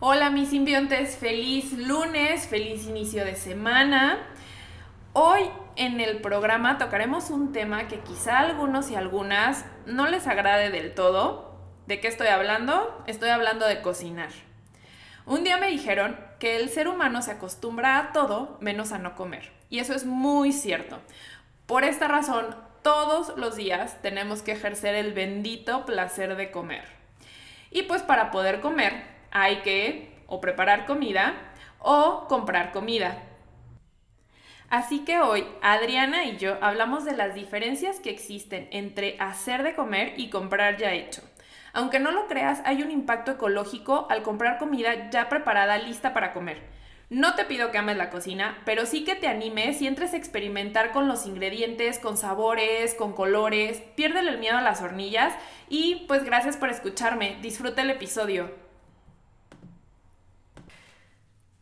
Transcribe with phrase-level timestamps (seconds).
[0.00, 4.28] Hola mis simbiontes, feliz lunes, feliz inicio de semana.
[5.12, 10.28] Hoy en el programa tocaremos un tema que quizá a algunos y algunas no les
[10.28, 11.58] agrade del todo.
[11.88, 13.02] ¿De qué estoy hablando?
[13.08, 14.28] Estoy hablando de cocinar.
[15.26, 19.16] Un día me dijeron que el ser humano se acostumbra a todo menos a no
[19.16, 19.50] comer.
[19.68, 21.00] Y eso es muy cierto.
[21.66, 26.84] Por esta razón, todos los días tenemos que ejercer el bendito placer de comer.
[27.72, 31.34] Y pues para poder comer, hay que o preparar comida
[31.78, 33.22] o comprar comida.
[34.68, 39.74] Así que hoy Adriana y yo hablamos de las diferencias que existen entre hacer de
[39.74, 41.22] comer y comprar ya hecho.
[41.72, 46.32] Aunque no lo creas, hay un impacto ecológico al comprar comida ya preparada, lista para
[46.32, 46.62] comer.
[47.10, 50.18] No te pido que ames la cocina, pero sí que te animes y entres a
[50.18, 53.82] experimentar con los ingredientes, con sabores, con colores.
[53.94, 55.32] Piérdele el miedo a las hornillas
[55.70, 57.38] y pues gracias por escucharme.
[57.40, 58.67] Disfruta el episodio.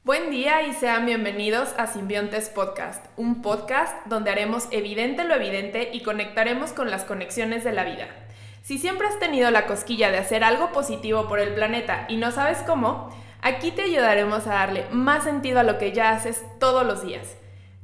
[0.07, 5.91] Buen día y sean bienvenidos a Simbiontes Podcast, un podcast donde haremos evidente lo evidente
[5.93, 8.07] y conectaremos con las conexiones de la vida.
[8.63, 12.31] Si siempre has tenido la cosquilla de hacer algo positivo por el planeta y no
[12.31, 13.11] sabes cómo,
[13.43, 17.37] aquí te ayudaremos a darle más sentido a lo que ya haces todos los días.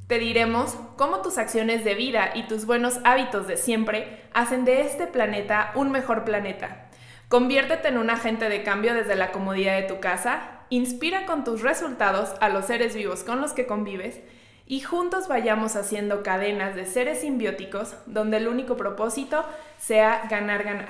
[0.07, 4.83] Te diremos cómo tus acciones de vida y tus buenos hábitos de siempre hacen de
[4.83, 6.87] este planeta un mejor planeta.
[7.27, 11.61] Conviértete en un agente de cambio desde la comodidad de tu casa Inspira con tus
[11.61, 14.21] resultados a los seres vivos con los que convives
[14.67, 19.45] y juntos vayamos haciendo cadenas de seres simbióticos donde el único propósito
[19.77, 20.89] sea ganar, ganar.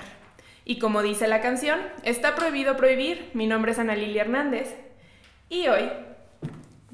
[0.65, 3.29] Y como dice la canción, está prohibido prohibir.
[3.35, 4.73] Mi nombre es Ana Lilia Hernández
[5.49, 5.91] y hoy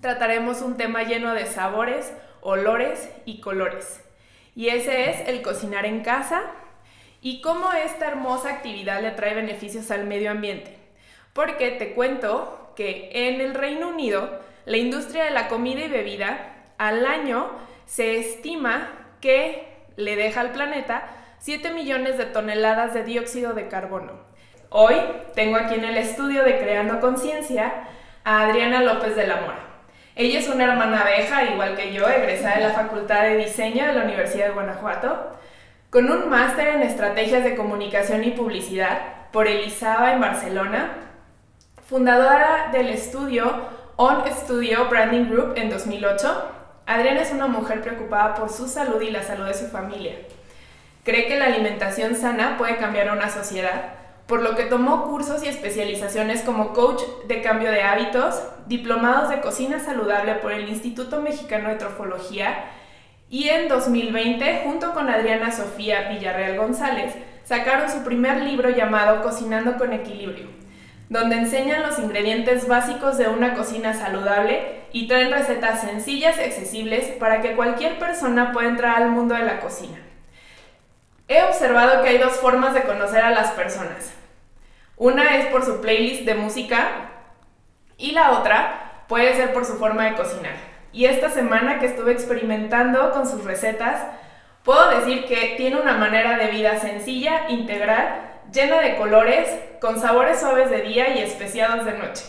[0.00, 4.02] trataremos un tema lleno de sabores, olores y colores.
[4.56, 6.40] Y ese es el cocinar en casa
[7.20, 10.78] y cómo esta hermosa actividad le trae beneficios al medio ambiente.
[11.34, 16.52] Porque te cuento que en el Reino Unido la industria de la comida y bebida
[16.78, 17.50] al año
[17.86, 19.66] se estima que
[19.96, 21.08] le deja al planeta
[21.40, 24.12] 7 millones de toneladas de dióxido de carbono.
[24.70, 24.94] Hoy
[25.34, 27.72] tengo aquí en el estudio de Creando Conciencia
[28.22, 29.64] a Adriana López de la Mora.
[30.14, 33.94] Ella es una hermana abeja, igual que yo, egresada de la Facultad de Diseño de
[33.94, 35.32] la Universidad de Guanajuato,
[35.90, 39.00] con un máster en Estrategias de Comunicación y Publicidad
[39.32, 41.07] por Elizaba en Barcelona
[41.88, 43.50] Fundadora del estudio
[43.96, 46.44] On Studio Branding Group en 2008,
[46.84, 50.16] Adriana es una mujer preocupada por su salud y la salud de su familia.
[51.02, 53.94] Cree que la alimentación sana puede cambiar a una sociedad,
[54.26, 59.40] por lo que tomó cursos y especializaciones como coach de cambio de hábitos, diplomados de
[59.40, 62.66] cocina saludable por el Instituto Mexicano de Trofología
[63.30, 69.78] y en 2020, junto con Adriana Sofía Villarreal González, sacaron su primer libro llamado Cocinando
[69.78, 70.67] con Equilibrio
[71.08, 77.04] donde enseñan los ingredientes básicos de una cocina saludable y traen recetas sencillas y accesibles
[77.18, 79.98] para que cualquier persona pueda entrar al mundo de la cocina.
[81.28, 84.12] He observado que hay dos formas de conocer a las personas.
[84.96, 86.88] Una es por su playlist de música
[87.96, 90.56] y la otra puede ser por su forma de cocinar.
[90.92, 94.02] Y esta semana que estuve experimentando con sus recetas,
[94.62, 99.48] puedo decir que tiene una manera de vida sencilla, integral llena de colores,
[99.80, 102.24] con sabores suaves de día y especiados de noche.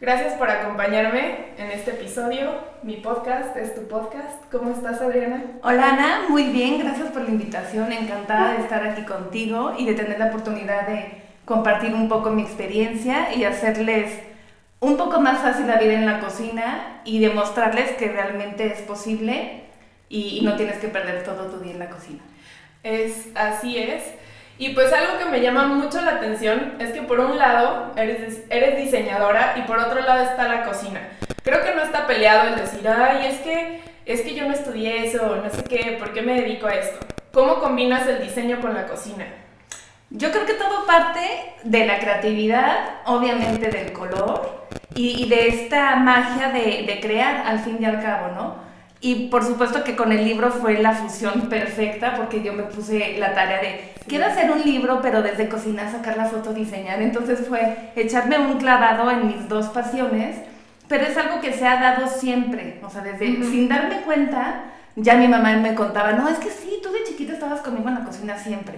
[0.00, 2.52] Gracias por acompañarme en este episodio.
[2.82, 4.44] Mi podcast es tu podcast.
[4.50, 5.44] ¿Cómo estás, Adriana?
[5.62, 6.24] Hola, Ana.
[6.28, 6.78] Muy bien.
[6.78, 7.90] Gracias por la invitación.
[7.90, 12.42] Encantada de estar aquí contigo y de tener la oportunidad de compartir un poco mi
[12.42, 14.20] experiencia y hacerles
[14.80, 19.62] un poco más fácil la vida en la cocina y demostrarles que realmente es posible
[20.08, 22.20] y, no tienes que perder todo tu día en la cocina.
[22.84, 24.04] Es así es.
[24.58, 28.76] Y pues algo que me llama mucho la atención es que por un lado eres,
[28.76, 31.00] diseñadora y por otro lado está la cocina.
[31.44, 35.06] Creo que no está peleado el decir, ay, es que, es que yo no estudié
[35.06, 36.98] eso, no sé qué, ¿por qué me dedico a esto?
[37.32, 39.26] ¿Cómo combinas el diseño con la cocina?
[40.10, 41.20] Yo creo que todo parte
[41.62, 47.84] de la creatividad, obviamente del color y, de esta magia de crear al fin y
[47.84, 48.67] al cabo, ¿no?
[49.00, 53.16] Y por supuesto que con el libro fue la fusión perfecta porque yo me puse
[53.18, 57.00] la tarea de, quiero hacer un libro, pero desde cocinar, sacar la foto, diseñar.
[57.00, 60.36] Entonces fue echarme un clavado en mis dos pasiones,
[60.88, 64.64] pero es algo que se ha dado siempre, o sea, desde, sin darme cuenta,
[64.96, 67.96] ya mi mamá me contaba, no, es que sí, tú de chiquita estabas conmigo en
[67.96, 68.74] la cocina siempre.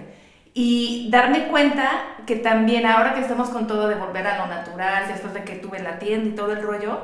[0.53, 1.89] Y darme cuenta
[2.25, 5.55] que también ahora que estamos con todo de volver a lo natural, después de que
[5.55, 6.99] tuve la tienda y todo el rollo,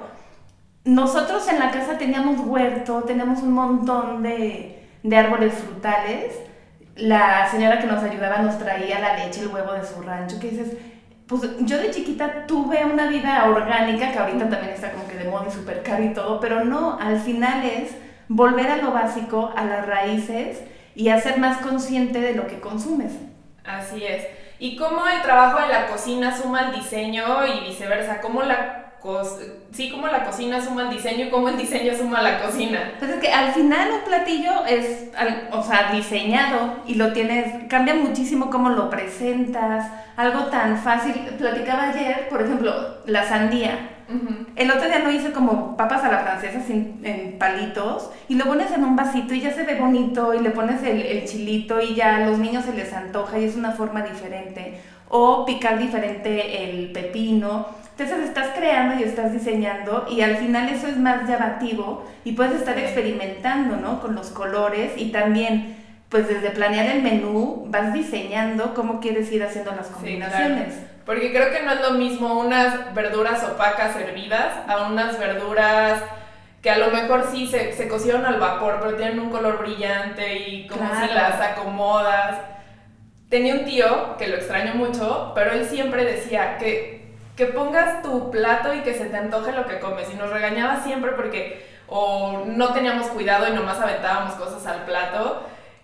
[0.88, 6.34] nosotros en la casa teníamos huerto, teníamos un montón de, árboles frutales.
[6.96, 10.50] La señora que nos ayudaba nos traía la leche, el huevo de su rancho, que
[10.50, 10.78] dices,
[11.28, 15.30] pues yo de chiquita tuve una vida orgánica, que ahorita también está como que de
[15.30, 17.92] moda y súper caro y todo, pero no, al final es
[18.30, 20.64] volver a lo básico, a las raíces
[20.96, 23.12] y a ser más consciente de lo que consumes.
[23.66, 24.26] Así es.
[24.58, 28.22] ¿Y cómo el trabajo de la cocina suma al diseño y viceversa?
[28.22, 28.87] ¿Cómo la
[29.72, 32.94] sí, como la cocina suma al diseño y cómo el diseño suma a la cocina.
[33.00, 35.10] Pues es que al final un platillo es,
[35.52, 41.14] o sea, diseñado y lo tienes, cambia muchísimo cómo lo presentas, algo tan fácil.
[41.38, 42.74] Platicaba ayer, por ejemplo,
[43.06, 43.92] la sandía.
[44.56, 48.46] El otro día lo hice como papas a la francesa sin, en palitos y lo
[48.46, 51.82] pones en un vasito y ya se ve bonito y le pones el, el chilito
[51.82, 54.80] y ya a los niños se les antoja y es una forma diferente.
[55.10, 57.68] O picar diferente el pepino.
[57.98, 62.54] Entonces estás creando y estás diseñando y al final eso es más llamativo y puedes
[62.54, 64.02] estar experimentando, ¿no?
[64.02, 65.76] Con los colores y también,
[66.08, 70.76] pues desde planear el menú, vas diseñando cómo quieres ir haciendo las combinaciones.
[71.08, 76.04] Porque creo que no es lo mismo unas verduras opacas hervidas a unas verduras
[76.62, 80.38] que a lo mejor sí se, se cocieron al vapor, pero tienen un color brillante
[80.48, 82.42] y como si las acomodas.
[83.28, 86.97] Tenía un tío que lo extraño mucho, pero él siempre decía que
[87.38, 90.12] que pongas tu plato y que se te antoje lo que comes.
[90.12, 95.44] Y nos regañaba siempre porque o no teníamos cuidado y nomás aventábamos cosas al plato.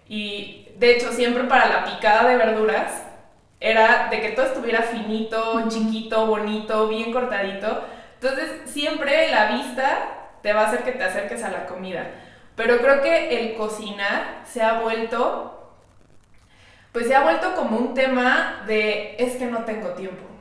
[0.10, 3.04] Y de hecho, siempre para la picada de verduras
[3.60, 7.84] era de que todo estuviera finito, chiquito, bonito, bien cortadito.
[8.20, 12.08] Entonces, siempre la vista te va a hacer que te acerques a la comida.
[12.56, 15.72] Pero creo que el cocinar se ha vuelto,
[16.92, 20.33] pues se ha vuelto como un tema de es que no tengo tiempo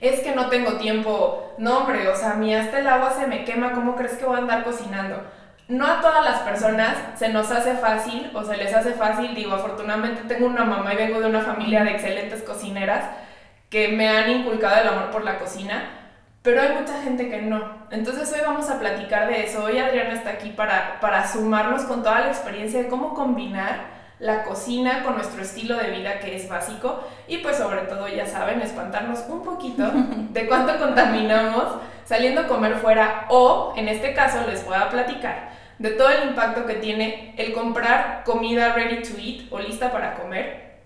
[0.00, 3.44] es que no tengo tiempo, no hombre, o sea, a hasta el agua se me
[3.44, 5.22] quema, ¿cómo crees que voy a andar cocinando?
[5.68, 9.54] No a todas las personas se nos hace fácil o se les hace fácil, digo,
[9.54, 13.04] afortunadamente tengo una mamá y vengo de una familia de excelentes cocineras
[13.68, 15.84] que me han inculcado el amor por la cocina,
[16.42, 17.86] pero hay mucha gente que no.
[17.90, 19.62] Entonces hoy vamos a platicar de eso.
[19.62, 23.89] Hoy Adriana está aquí para, para sumarnos con toda la experiencia de cómo combinar
[24.20, 28.26] la cocina con nuestro estilo de vida que es básico y pues sobre todo ya
[28.26, 29.90] saben espantarnos un poquito
[30.30, 31.64] de cuánto contaminamos
[32.04, 36.28] saliendo a comer fuera o en este caso les voy a platicar de todo el
[36.28, 40.78] impacto que tiene el comprar comida ready to eat o lista para comer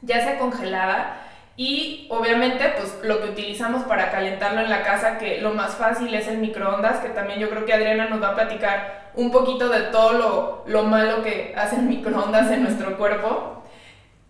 [0.00, 1.20] ya sea congelada
[1.56, 6.14] y obviamente, pues lo que utilizamos para calentarlo en la casa, que lo más fácil
[6.14, 9.68] es el microondas, que también yo creo que Adriana nos va a platicar un poquito
[9.68, 13.62] de todo lo, lo malo que hace el microondas en nuestro cuerpo.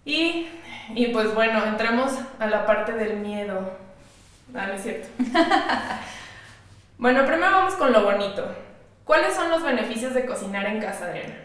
[0.04, 0.48] Y,
[0.94, 3.70] y, pues bueno, entremos a la parte del miedo.
[4.54, 5.06] Ah, no es cierto.
[6.98, 8.44] bueno, primero vamos con lo bonito.
[9.04, 11.36] ¿Cuáles son los beneficios de cocinar en casa, Adriana?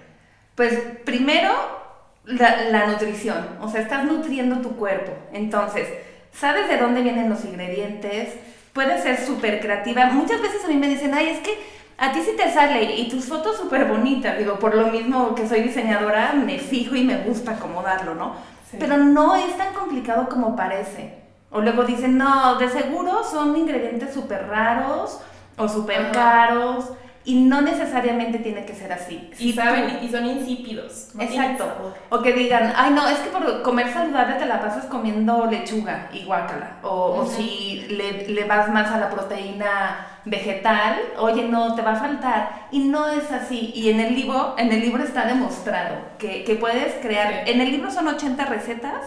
[0.55, 0.73] Pues
[1.05, 1.86] primero
[2.27, 5.13] la, nutrición, o sea, estás nutriendo tu cuerpo.
[5.31, 5.87] Entonces,
[6.31, 8.35] sabes de dónde vienen los ingredientes,
[8.73, 10.05] puedes ser súper creativa.
[10.07, 11.57] Muchas veces a mí me dicen, ay, es que
[11.97, 14.37] a ti sí te sale y tus fotos súper bonitas.
[14.37, 18.35] Digo, por lo mismo que soy diseñadora, me fijo y me gusta acomodarlo, ¿no?
[18.77, 21.15] Pero no es tan complicado como parece.
[21.49, 25.21] O luego dicen, no, de seguro son ingredientes súper raros
[25.57, 26.91] o súper caros.
[27.27, 29.29] Y no necesariamente tiene que ser así.
[29.37, 31.09] y saben, y son insípidos.
[31.19, 31.93] exacto.
[32.07, 36.07] O que digan, ay no, es que por comer saludable te la pasas comiendo lechuga
[36.13, 36.77] y guácala.
[36.83, 41.95] O, si le, le, vas más a la proteína vegetal, oye, no, te va a
[41.97, 42.67] faltar.
[42.71, 43.73] Y no es así.
[43.75, 47.71] Y en el libro, en el libro está demostrado que, que puedes crear, en el
[47.71, 49.03] libro son 80 recetas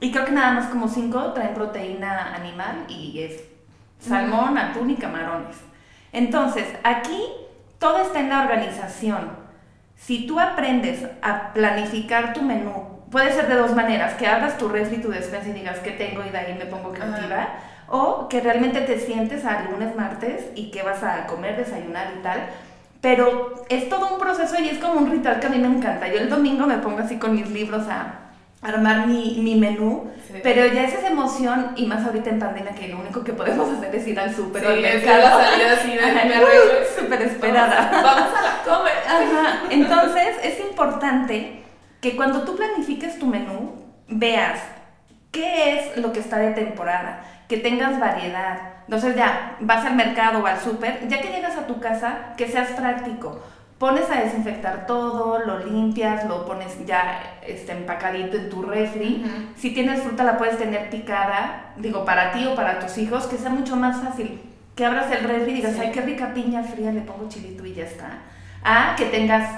[0.00, 3.44] y creo que nada más como 5 traen proteína animal y es
[4.00, 5.56] salmón, atún y camarones.
[6.12, 7.22] Entonces, aquí
[7.78, 9.30] todo está en la organización.
[9.96, 14.68] Si tú aprendes a planificar tu menú, puede ser de dos maneras, que abras tu
[14.68, 17.48] refri, tu despensa y digas qué tengo y de ahí me pongo creativa,
[17.88, 22.22] o que realmente te sientes a lunes, martes y que vas a comer, desayunar y
[22.22, 22.40] tal.
[23.00, 26.08] Pero es todo un proceso y es como un ritual que a mí me encanta.
[26.08, 28.27] Yo el domingo me pongo así con mis libros a
[28.60, 30.10] armar mi, mi menú,
[30.42, 33.68] pero ya es esa emoción, y más ahorita en pandemia, que lo único que podemos
[33.70, 37.90] hacer es ir al súper sí, es la salida así de súper esperada.
[38.02, 38.94] Vamos, a la comer.
[39.06, 39.62] Ajá.
[39.70, 41.62] Entonces, es importante
[42.00, 43.76] que cuando tú planifiques tu menú,
[44.08, 44.60] veas
[45.30, 48.58] qué es lo que está de temporada, que tengas variedad.
[48.84, 52.48] Entonces ya vas al mercado o al súper, ya que llegas a tu casa, que
[52.48, 53.42] seas práctico
[53.78, 59.24] pones a desinfectar todo, lo limpias, lo pones ya este, empacadito en tu refri.
[59.56, 63.36] Si tienes fruta la puedes tener picada, digo, para ti o para tus hijos, que
[63.36, 64.40] sea mucho más fácil.
[64.74, 67.74] Que abras el refri y digas, ay, qué rica piña fría, le pongo chilito y
[67.74, 68.18] ya está.
[68.64, 69.48] A que tengas,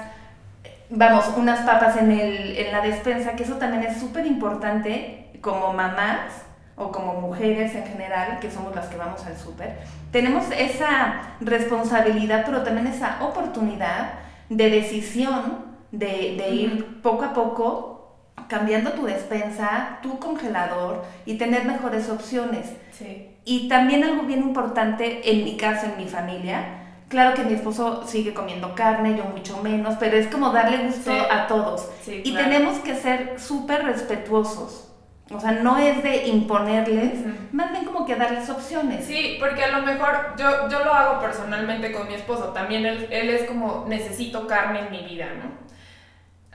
[0.89, 5.73] vamos, unas papas en, el, en la despensa, que eso también es súper importante como
[5.73, 6.43] mamás
[6.83, 9.77] o como mujeres en general, que somos las que vamos al súper,
[10.11, 14.13] tenemos esa responsabilidad, pero también esa oportunidad
[14.49, 21.65] de decisión de, de ir poco a poco cambiando tu despensa, tu congelador y tener
[21.65, 22.67] mejores opciones.
[22.91, 23.29] Sí.
[23.45, 28.07] Y también algo bien importante en mi casa, en mi familia, Claro que mi esposo
[28.07, 31.17] sigue comiendo carne, yo mucho menos, pero es como darle gusto Sí.
[31.29, 31.89] a todos.
[32.03, 32.49] Sí, y claro.
[32.49, 34.90] tenemos que ser súper respetuosos.
[35.33, 37.19] O sea, no es de imponerles,
[37.51, 39.05] más bien como que darles opciones.
[39.05, 42.49] Sí, porque a lo mejor yo, yo lo hago personalmente con mi esposo.
[42.49, 45.51] También él, él es como, necesito carne en mi vida, ¿no?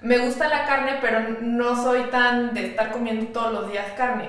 [0.03, 4.29] Me gusta la carne, pero no soy tan de estar comiendo todos los días carne.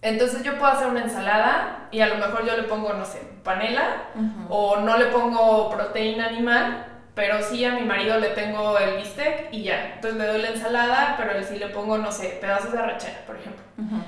[0.00, 3.22] Entonces yo puedo hacer una ensalada y a lo mejor yo le pongo, no sé,
[3.42, 4.46] panela Ujú.
[4.52, 9.48] o no le pongo proteína animal, pero sí a mi marido le tengo el bistec
[9.52, 9.92] y ya.
[9.94, 13.18] Entonces le doy la ensalada, pero él sí le pongo, no sé, pedazos de arrachera,
[13.26, 13.62] por ejemplo.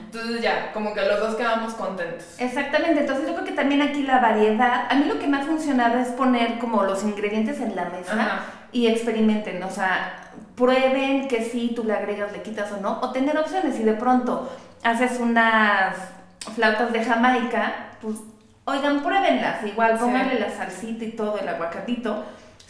[0.06, 2.24] Entonces ya, como que los dos quedamos contentos.
[2.38, 5.42] Exactamente, entonces yo creo que también aquí la variedad, a mí lo que me ha
[5.42, 8.40] funcionado es poner como los ingredientes en la mesa
[8.72, 13.12] y experimenten, o sea, prueben que sí, tú le agregas, le quitas o no, o
[13.12, 14.50] tener opciones y de pronto
[14.82, 15.96] haces unas
[16.54, 18.16] flautas de Jamaica, pues
[18.64, 20.04] oigan, pruébenlas, igual Sí.
[20.04, 22.24] pónganle la salsita y todo, el aguacatito.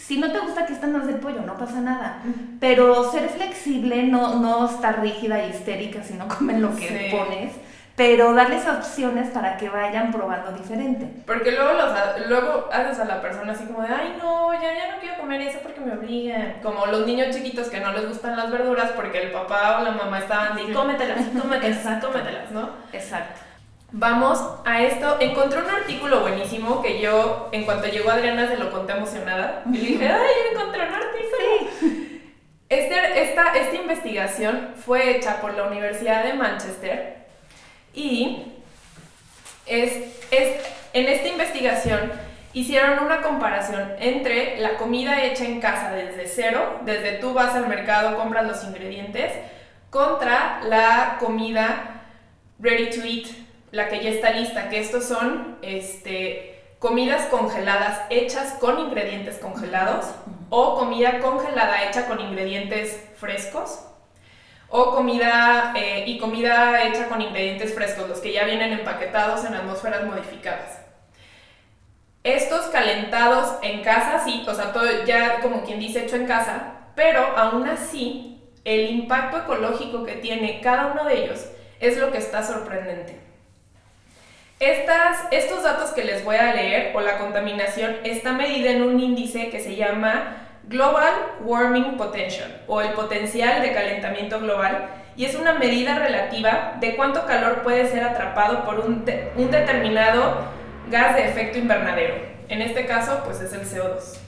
[0.06, 2.22] Si no te gusta que están las del pollo, no pasa nada.
[2.60, 7.16] Pero ser flexible, no, no estar rígida y histérica si no comen lo que Sí.
[7.16, 7.52] pones,
[7.96, 11.08] pero darles opciones para que vayan probando diferente.
[11.26, 14.94] Porque luego, los, luego haces a la persona así como de, ay no, ya, ya
[14.94, 16.54] no quiero comer eso porque me obligan.
[16.62, 19.90] Como los niños chiquitos que no les gustan las verduras porque el papá o la
[19.90, 20.72] mamá estaban de, Sí.
[20.72, 22.68] cómetelas, cómetelas, cómetelas, ¿no?
[22.92, 23.40] Exacto.
[23.92, 25.16] Vamos a esto.
[25.20, 29.62] Encontré un artículo buenísimo que yo, en cuanto llegó Adriana, se lo conté emocionada.
[29.72, 31.70] Y le dije, ay, encontré un artículo.
[31.80, 32.22] Sí.
[32.68, 37.16] Este- esta, esta investigación fue hecha por la Universidad de Manchester
[37.94, 38.52] y
[39.66, 39.92] es,
[40.32, 42.10] es- en esta investigación
[42.52, 47.68] hicieron una comparación entre la comida hecha en casa desde cero, desde tú vas al
[47.68, 49.30] mercado, compras los ingredientes,
[49.90, 52.02] contra la comida
[52.58, 53.26] ready to eat,
[53.76, 60.06] la que ya está lista, que estos son este, comidas congeladas hechas con ingredientes congelados
[60.48, 63.80] o comida congelada hecha con ingredientes frescos
[64.68, 69.54] o comida eh, y comida hecha con ingredientes frescos, los que ya vienen empaquetados en
[69.54, 70.80] atmósferas modificadas.
[72.24, 76.88] Estos calentados en casa, sí, o sea, todo ya como quien dice hecho en casa,
[76.96, 81.46] pero aún así el impacto ecológico que tiene cada uno de ellos
[81.78, 83.25] es lo que está sorprendente.
[84.58, 89.50] Estos datos que les voy a leer o la contaminación está medida en un índice
[89.50, 95.52] que se llama Global Warming Potential o el potencial de calentamiento global y es una
[95.52, 100.46] medida relativa de cuánto calor puede ser atrapado por un determinado
[100.90, 102.14] gas de efecto invernadero.
[102.48, 104.20] En este caso, pues es el CO2.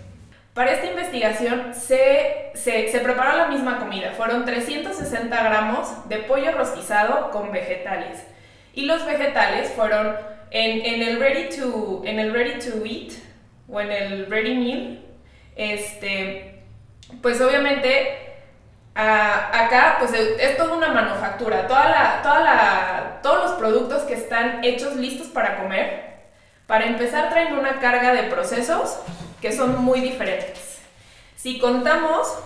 [0.53, 4.13] Para esta investigación se, se, se preparó la misma comida.
[4.15, 8.25] Fueron 360 gramos de pollo rostizado con vegetales.
[8.75, 10.17] Y los vegetales fueron
[10.51, 13.13] en, en el, ready to, en el ready to eat
[13.69, 15.05] o en el ready meal.
[15.57, 16.63] Este,
[17.21, 18.29] pues obviamente
[18.95, 21.67] acá pues es toda una manufactura.
[21.67, 26.19] Toda la, toda la, todos los productos que están hechos listos para comer,
[26.67, 28.99] para empezar traen una carga de procesos
[29.41, 30.81] que son muy diferentes.
[31.37, 32.39] Si contamos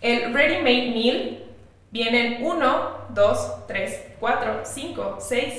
[0.00, 1.44] el Ready Made Meal,
[1.90, 5.54] vienen 1, 2, 3, 4, 5, 6,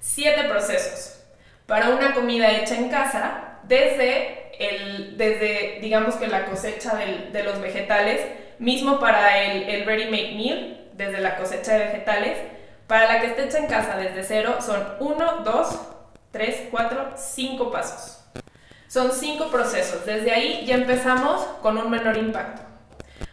[0.00, 1.20] 7 procesos.
[1.66, 7.42] Para una comida hecha en casa, desde, el, desde digamos que la cosecha del- de
[7.42, 8.20] los vegetales,
[8.58, 12.38] mismo para el, el Ready Made Meal, desde la cosecha de vegetales,
[12.86, 15.80] para la que esté hecha en casa desde cero, son 1, 2,
[16.30, 18.20] 3, 4, 5 pasos.
[18.88, 20.04] Son 5 procesos.
[20.06, 22.62] Desde ahí ya empezamos con un menor impacto.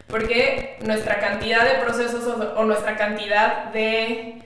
[0.08, 4.41] Porque nuestra cantidad de procesos o, o nuestra cantidad de,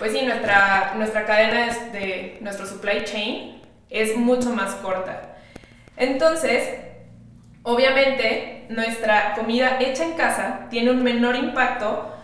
[0.00, 5.36] pues sí, nuestra, nuestra cadena de nuestro supply chain es mucho más corta.
[5.94, 6.70] Entonces,
[7.62, 12.14] obviamente, nuestra comida hecha en casa tiene un menor impacto,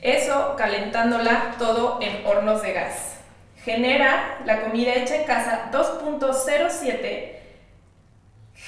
[0.00, 3.18] eso calentándola todo en hornos de gas.
[3.64, 7.32] Genera la comida hecha en casa 2.07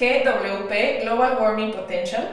[0.01, 2.27] GWP, Global Warming Potential,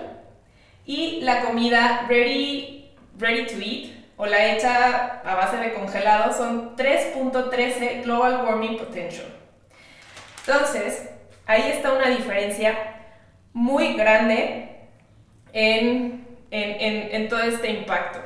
[0.87, 2.89] y la comida ready,
[3.19, 9.27] ready to eat o la hecha a base de congelado son 3.13 Global Warming Potential.
[10.47, 11.09] Entonces,
[11.45, 12.77] ahí está una diferencia
[13.53, 14.87] muy grande
[15.53, 18.19] en, en- en- en todo este impacto.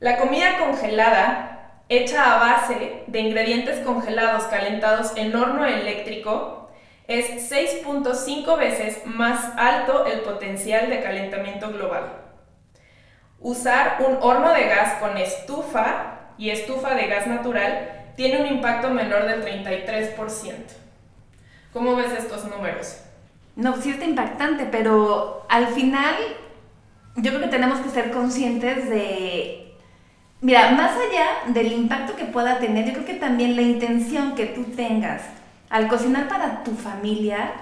[0.00, 1.48] La comida congelada
[1.88, 6.70] hecha a base de ingredientes congelados calentados en horno eléctrico,
[7.08, 12.21] es 6.5 veces más alto el potencial de calentamiento global.
[13.42, 18.90] Usar un horno de gas con estufa y estufa de gas natural tiene un impacto
[18.90, 20.54] menor del 33%.
[21.72, 22.98] ¿Cómo ves estos números?
[23.56, 26.14] No, sí está impactante, pero al final
[27.16, 29.74] yo creo que tenemos que ser conscientes de,
[30.40, 34.46] mira, más allá del impacto que pueda tener, yo creo que también la intención que
[34.46, 35.22] tú tengas
[35.68, 37.52] al cocinar para tu familia,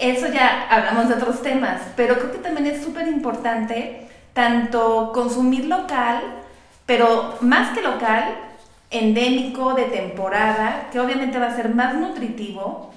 [0.00, 5.64] eso ya hablamos de otros temas, pero creo que también es súper importante tanto consumir
[5.64, 6.20] local,
[6.84, 8.36] pero más que local,
[8.90, 12.92] endémico, de temporada, que obviamente va a ser más nutritivo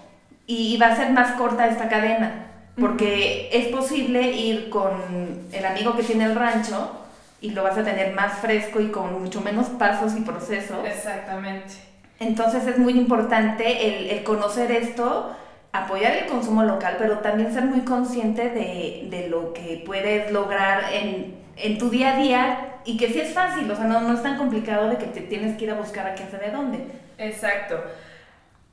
[0.46, 2.48] y va a ser más corta esta cadena,
[2.80, 6.92] porque es posible ir con el amigo que tiene el rancho
[7.40, 10.86] y lo vas a tener más fresco y con mucho menos pasos y procesos.
[10.86, 11.76] Exactamente.
[12.20, 15.36] Entonces es muy importante el, conocer esto,
[15.72, 20.94] apoyar el consumo local, pero también ser muy consciente de, de lo que puedes lograr
[20.94, 24.14] en, en, tu día a día y que sí es fácil, o sea, no, no
[24.14, 26.80] es tan complicado de que te tienes que ir a buscar a quién sabe dónde.
[27.18, 27.84] Exacto.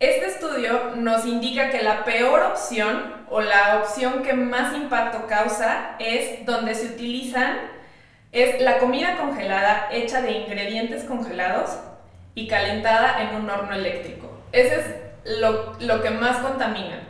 [0.01, 5.97] Este estudio nos indica que la peor opción o la opción que más impacto causa
[5.99, 7.57] es donde se utilizan
[8.33, 11.79] es la comida congelada hecha de ingredientes congelados
[12.35, 14.29] y calentada en un horno eléctrico.
[14.51, 17.01] Ese es lo, lo que más contamina.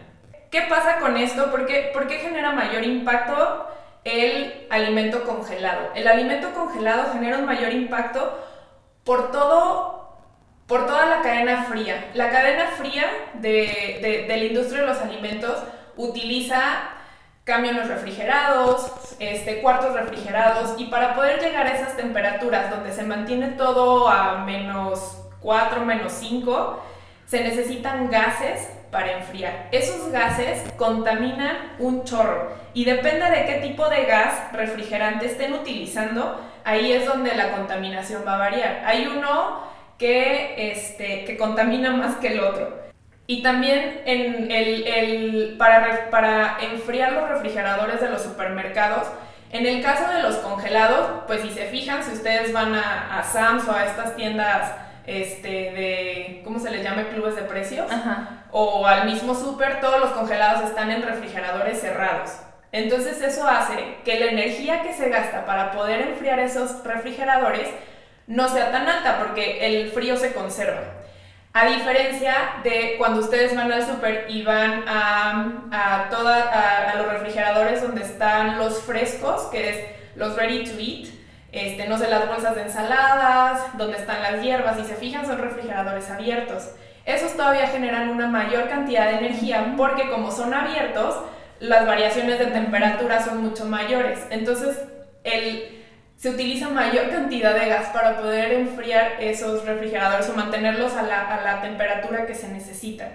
[0.51, 1.51] ¿Qué pasa con esto?
[1.51, 3.67] ¿Por qué, ¿Por qué genera mayor impacto
[4.05, 5.91] el alimento congelado?
[5.95, 8.39] El alimento congelado genera un mayor impacto
[9.05, 9.95] por todo
[10.67, 12.11] por toda la cadena fría.
[12.15, 13.05] La cadena fría
[13.35, 15.63] de, la industria de los alimentos
[15.97, 16.61] utiliza
[17.45, 23.49] camiones refrigerados, este, cuartos refrigerados y para poder llegar a esas temperaturas donde se mantiene
[23.49, 26.83] todo a menos 4, menos 5,
[27.35, 29.67] se necesitan gases para enfriar.
[29.73, 36.41] Esos gases contaminan un chorro y depende de qué tipo de gas refrigerante estén utilizando,
[36.63, 38.83] ahí es donde la contaminación va a variar.
[38.87, 39.65] Hay uno
[39.99, 42.85] que, este, que contamina más que el otro.
[43.27, 49.09] Y también en el, el, para, para enfriar los refrigeradores de los supermercados,
[49.51, 53.25] en el caso de los congelados, pues si se fijan, si ustedes van a, a
[53.25, 57.09] Sams o a estas tiendas este, de, ¿cómo se les llama?
[57.09, 57.87] Clubes de precios,
[58.51, 62.33] o al mismo super, todos los congelados están en refrigeradores cerrados.
[62.73, 67.69] Entonces eso hace que la energía que se gasta para poder enfriar esos refrigeradores
[68.27, 70.83] no sea tan alta porque el frío se conserva.
[71.53, 77.13] A diferencia de cuando ustedes van al súper y van a, a, toda, a, los
[77.13, 79.77] refrigeradores donde están los frescos, que es
[80.17, 81.11] los ready to eat,
[81.55, 85.39] este, no sé, las bolsas de ensaladas, donde están las hierbas, y se fijan son
[85.39, 86.71] refrigeradores abiertos.
[87.07, 91.17] Esos todavía generan una mayor cantidad de energía porque como son abiertos,
[91.61, 94.21] las variaciones de temperatura son mucho mayores.
[94.31, 94.81] Entonces,
[95.23, 95.85] el
[96.17, 101.61] se utiliza mayor cantidad de gas para poder enfriar esos refrigeradores o mantenerlos a la,
[101.61, 103.09] temperatura que se necesita.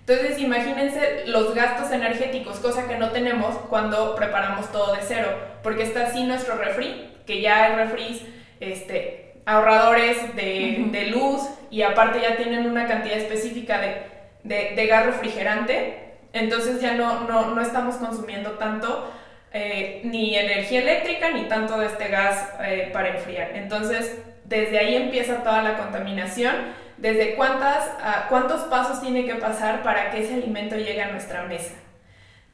[0.00, 5.28] Entonces imagínense los gastos energéticos, cosa que no tenemos cuando preparamos todo de cero,
[5.62, 8.22] porque está así nuestro refri, que ya hay refris
[8.60, 13.80] este, ahorradores de, luz y aparte ya tienen una cantidad específica
[14.42, 19.12] de, gas refrigerante, entonces ya no, no, no estamos consumiendo tanto
[19.52, 23.52] eh, ni energía eléctrica ni tanto de este gas eh, para enfriar.
[23.54, 26.54] Entonces, desde ahí empieza toda la contaminación,
[26.98, 27.90] desde cuántas,
[28.28, 31.74] cuántos pasos tiene que pasar para que ese alimento llegue a nuestra mesa.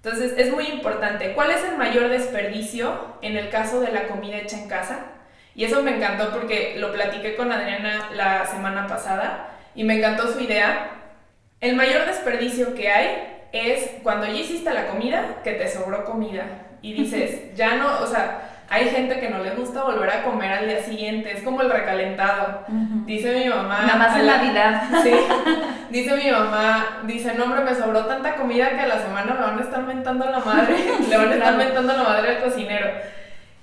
[0.04, 1.32] Entonces, es muy importante.
[1.32, 5.06] ¿Cuál es el mayor desperdicio en el caso de la comida hecha en casa?
[5.54, 10.32] Y eso me encantó porque lo platiqué con Adriana la semana pasada y me encantó
[10.32, 10.90] su idea.
[11.60, 16.46] El mayor desperdicio que hay es cuando ya hiciste la comida, que te sobró comida
[16.80, 20.50] y dices, ya no, o sea, hay gente que no le gusta volver a comer
[20.50, 22.64] al día siguiente, es como el recalentado.
[23.04, 23.82] Dice mi mamá.
[23.82, 24.82] Nada más en Navidad.
[25.02, 25.12] Sí.
[25.90, 29.40] Dice mi mamá, dice, no, hombre, me sobró tanta comida que a la semana me
[29.40, 30.74] van a estar mentando la madre,
[31.08, 32.88] le van a estar mentando la madre al cocinero.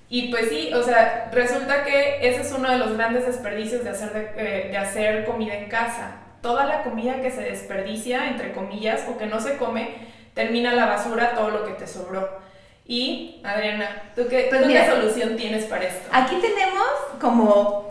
[0.09, 3.89] Y pues sí, o sea, resulta que ese es uno de los grandes desperdicios de
[3.89, 6.17] hacer, de, eh, de hacer comida en casa.
[6.41, 9.89] Toda la comida que se desperdicia, entre comillas, o que no se come,
[10.35, 12.47] termina la basura todo lo que te sobró.
[12.89, 16.09] Y, Adriana, ¿tú qué, pues solución tienes para esto?
[16.11, 16.87] Aquí tenemos
[17.21, 17.87] como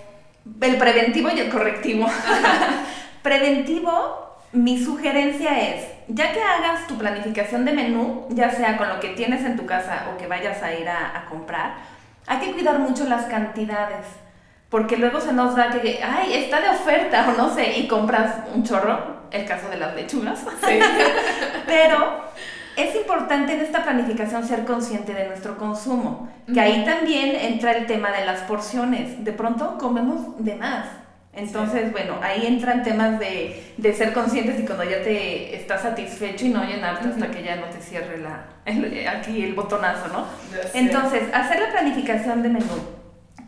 [0.61, 2.05] el preventivo y el correctivo.
[3.23, 8.99] preventivo, mi sugerencia es, ya que hagas tu planificación de menú, ya sea con lo
[8.99, 11.75] que tienes en tu casa o que vayas a ir a, a comprar,
[12.27, 14.05] hay que cuidar mucho las cantidades
[14.69, 18.35] porque luego se nos da que, ay, está de oferta o no sé, y compras
[18.53, 20.41] un chorro, el caso de las lechugas.
[20.41, 20.81] Sí.
[21.67, 22.25] Pero
[22.79, 27.87] es importante en esta planificación ser consciente de nuestro consumo, que ahí también entra el
[27.87, 29.25] tema de las porciones.
[29.25, 30.87] De pronto comemos de más.
[31.33, 36.47] Entonces, bueno, ahí entran temas de, de, ser conscientes y cuando ya te estás satisfecho
[36.47, 38.47] y no llenarte hasta que ya no te cierre la,
[39.11, 40.25] aquí el botonazo, ¿no?
[40.75, 42.75] Entonces, hacer la planificación de menú,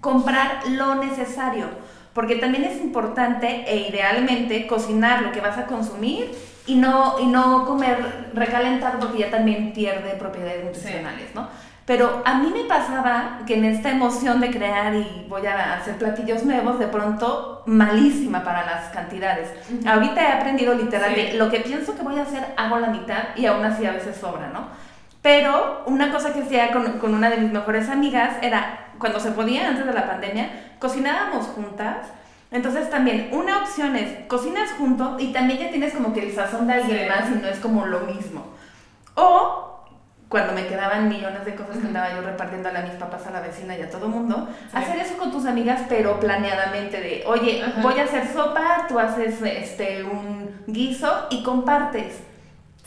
[0.00, 1.66] comprar lo necesario,
[2.12, 6.30] porque también es importante e idealmente cocinar lo que vas a consumir
[6.66, 11.48] y no, y no comer recalentado porque ya también pierde propiedades nutricionales, ¿no?
[11.86, 15.96] Pero a mí me pasaba que en esta emoción de crear y voy a hacer
[15.96, 19.52] platillos nuevos, de pronto malísima para las cantidades.
[19.84, 23.46] Ahorita he aprendido literalmente, lo que pienso que voy a hacer, hago la mitad y
[23.46, 24.68] aún así a veces sobra, ¿no?
[25.20, 29.32] Pero una cosa que hacía con, con una de mis mejores amigas era, cuando se
[29.32, 32.06] podía, antes de la pandemia, cocinábamos juntas.
[32.50, 36.66] Entonces también una opción es cocinas junto y también ya tienes como que el sazón
[36.66, 38.44] de alguien más y no es como lo mismo.
[39.14, 39.70] O
[40.28, 43.40] cuando me quedaban millones de cosas que andaba yo repartiendo a mis papás, a la
[43.40, 47.98] vecina y a todo mundo, hacer eso con tus amigas, pero planeadamente de, oye, voy
[47.98, 52.20] a hacer sopa, tú haces este un guiso y compartes.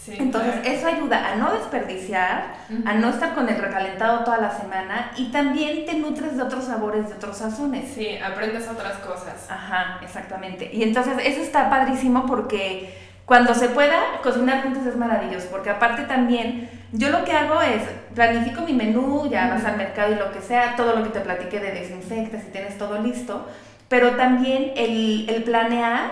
[0.08, 5.12] Entonces, eso ayuda a no desperdiciar, a no estar con el recalentado toda la semana
[5.16, 7.92] y también te nutres de otros sabores, de otros sazones.
[7.94, 9.50] Sí, aprendes otras cosas.
[9.50, 10.70] Ajá, exactamente.
[10.74, 12.94] Y entonces, eso está padrísimo porque
[13.26, 17.82] cuando se pueda, cocinar juntos es maravilloso, porque aparte también, yo lo que hago es,
[18.14, 21.22] planifico mi menú, ya vas al mercado y lo que sea, todo lo que te
[21.22, 23.48] platiqué de desinfectas y tienes todo listo,
[23.88, 26.12] pero también el, el planear,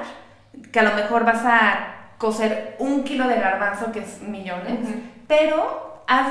[0.71, 1.90] que a lo mejor vas a
[2.21, 4.77] cocer un kilo de garbanzo, que es millones,
[5.27, 6.27] pero haz,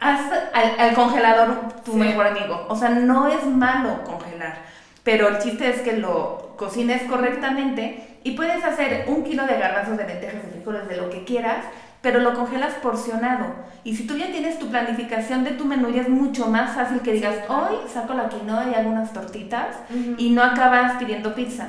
[0.00, 0.20] haz
[0.54, 2.64] al, congelador tu mejor amigo.
[2.70, 4.54] O sea, no es malo congelar,
[5.04, 9.98] pero el chiste es que lo cocines correctamente y puedes hacer un kilo de garbanzos,
[9.98, 11.66] de lentejas, de frijoles, de lo que quieras,
[12.00, 13.48] pero lo congelas porcionado.
[13.84, 17.00] Y si tú ya tienes tu planificación de tu menú, ya es mucho más fácil
[17.00, 19.76] que digas, hoy saco la quinoa y hago unas tortitas
[20.16, 21.68] y no acabas pidiendo pizza.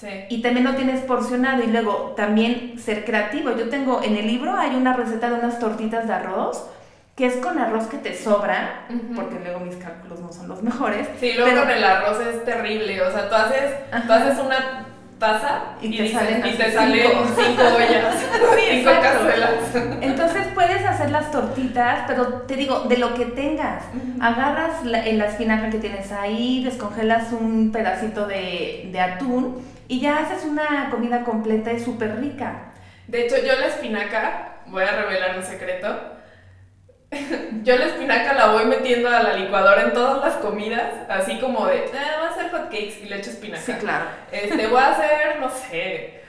[0.00, 0.08] Sí.
[0.30, 3.50] Y también lo tienes porcionado y luego también ser creativo.
[3.56, 6.64] Yo tengo en el libro hay una receta de unas tortitas de arroz
[7.20, 11.06] que es con arroz que te sobra, porque luego mis cálculos no son los mejores.
[11.20, 11.62] Sí, luego pero...
[11.64, 13.74] con el arroz es terrible, o sea, tú haces,
[14.06, 14.86] tú haces una
[15.18, 17.02] taza y, te, salen, y te salen
[17.36, 18.16] cinco, ollas,
[18.70, 19.52] cinco cazuelas.
[20.00, 23.84] Entonces puedes hacer las tortitas, pero te digo, de lo que tengas.
[24.18, 30.18] Agarras la, la, espinaca que tienes ahí, descongelas un pedacito de, de atún y ya
[30.18, 32.70] haces una comida completa y súper rica.
[33.08, 35.88] De hecho, yo la espinaca, voy a revelar un secreto,
[37.64, 41.66] yo la espinaca la voy metiendo a la licuadora en todas las comidas, así como
[41.66, 43.62] de, eh, voy a hacer hot cakes y le echo espinaca.
[43.64, 44.04] Sí, claro.
[44.30, 46.22] Este, voy a hacer, no sé,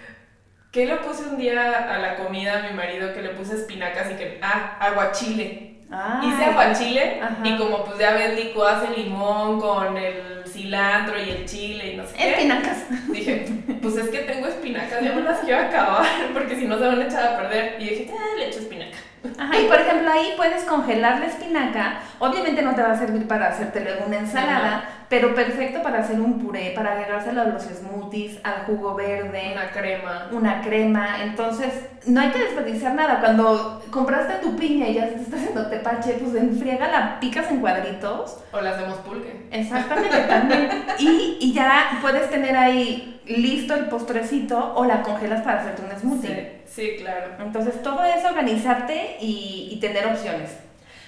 [0.72, 4.10] ¿qué le puse un día a la comida a mi marido que le puse espinacas
[4.10, 5.82] y que, ah, aguachile.
[5.92, 11.30] Ah, Hice aguachile y como pues ya ves, licuas el limón con el cilantro y
[11.30, 12.32] el chile y no sé qué.
[12.32, 12.86] Espinacas.
[13.12, 13.46] Dije,
[13.82, 17.02] pues es que tengo espinacas, ya me las quiero acabar porque si no se van
[17.02, 17.82] a echar a perder.
[17.82, 18.98] Y dije, ah, le echo espinaca.
[19.38, 23.28] Ajá, y por ejemplo ahí puedes congelar la espinaca, obviamente no te va a servir
[23.28, 27.64] para hacerte luego una ensalada, pero perfecto para hacer un puré, para agregárselo a los
[27.64, 29.52] smoothies, al jugo verde.
[29.54, 30.28] Una crema.
[30.32, 31.74] Una crema, entonces
[32.06, 33.20] no hay que desperdiciar nada.
[33.20, 37.60] Cuando compraste tu piña y ya te estás haciendo tepache, pues enfriega la picas en
[37.60, 38.38] cuadritos.
[38.54, 39.48] O la hacemos pulque.
[39.52, 40.70] Exactamente, también.
[40.98, 46.00] Y, y ya puedes tener ahí listo el postrecito o la congelas para hacerte un
[46.00, 46.28] smoothie.
[46.30, 46.61] Sí,
[47.00, 47.36] claro.
[47.40, 50.58] Entonces todo es organizarte y, y, tener opciones.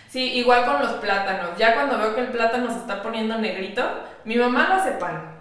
[0.09, 1.57] Sí, igual con los plátanos.
[1.57, 3.83] Ya cuando veo que el plátano se está poniendo negrito,
[4.25, 5.33] mi mamá lo hace pan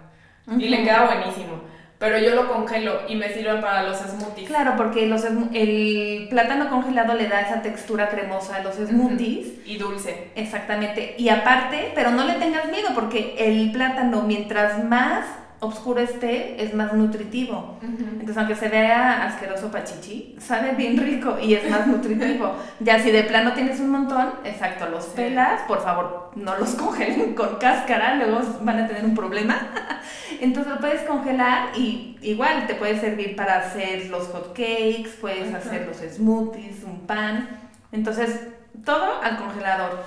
[0.57, 1.61] y le queda buenísimo.
[1.99, 4.49] Pero yo lo congelo y me sirve para los smoothies.
[4.49, 9.65] Claro, porque los, el plátano congelado le da esa textura cremosa a los smoothies.
[9.65, 10.31] Y dulce.
[10.35, 11.15] Exactamente.
[11.17, 15.25] Y aparte, pero no le tengas miedo porque el plátano, mientras más
[15.63, 17.77] oscuro esté, es más nutritivo.
[17.81, 22.53] Entonces, aunque se vea asqueroso pachichi, sabe bien rico y es más nutritivo.
[22.79, 27.33] ya si de plano tienes un montón, exacto, los pelas, por favor, no los congelen
[27.35, 29.55] con cáscara, luego van a tener un problema.
[30.41, 35.53] Entonces lo puedes congelar y igual te puede servir para hacer los hot cakes, puedes
[35.53, 37.47] hacer los smoothies, un pan.
[37.91, 38.47] Entonces,
[38.83, 40.03] todo al congelador.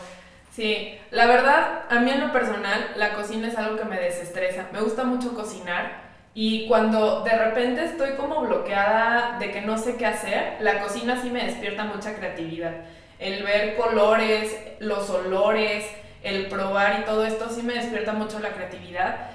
[0.57, 4.69] Sí, la verdad, a mí en lo personal, la cocina es algo que me desestresa.
[4.73, 9.97] Me gusta mucho cocinar y cuando de repente estoy como bloqueada de que no sé
[9.99, 12.73] qué hacer, la cocina sí me despierta mucha creatividad.
[13.19, 15.85] El ver colores, los olores,
[16.23, 19.29] el probar y todo esto sí me despierta mucho la creatividad.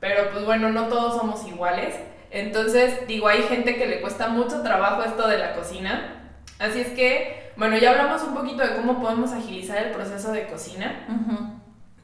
[0.00, 1.94] pero pues bueno, no todos somos iguales.
[2.30, 6.30] Entonces, digo, hay gente que le cuesta mucho trabajo esto de la cocina.
[6.58, 10.46] Así es que, bueno, ya hablamos un poquito de cómo podemos agilizar el proceso de
[10.46, 11.06] cocina.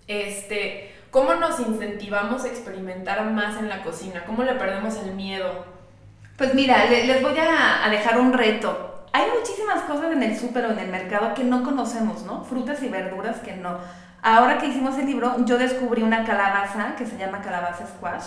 [0.06, 4.24] Este, ¿cómo nos incentivamos a experimentar más en la cocina?
[4.26, 5.64] ¿Cómo le perdemos el miedo?
[6.36, 9.06] Pues mira, les voy a dejar un reto.
[9.12, 12.44] Hay muchísimas cosas en el súper o en el mercado que no conocemos, ¿no?
[12.44, 13.78] Frutas y verduras que no
[14.26, 18.24] Ahora que hicimos el libro, yo descubrí una calabaza que se llama calabaza squash,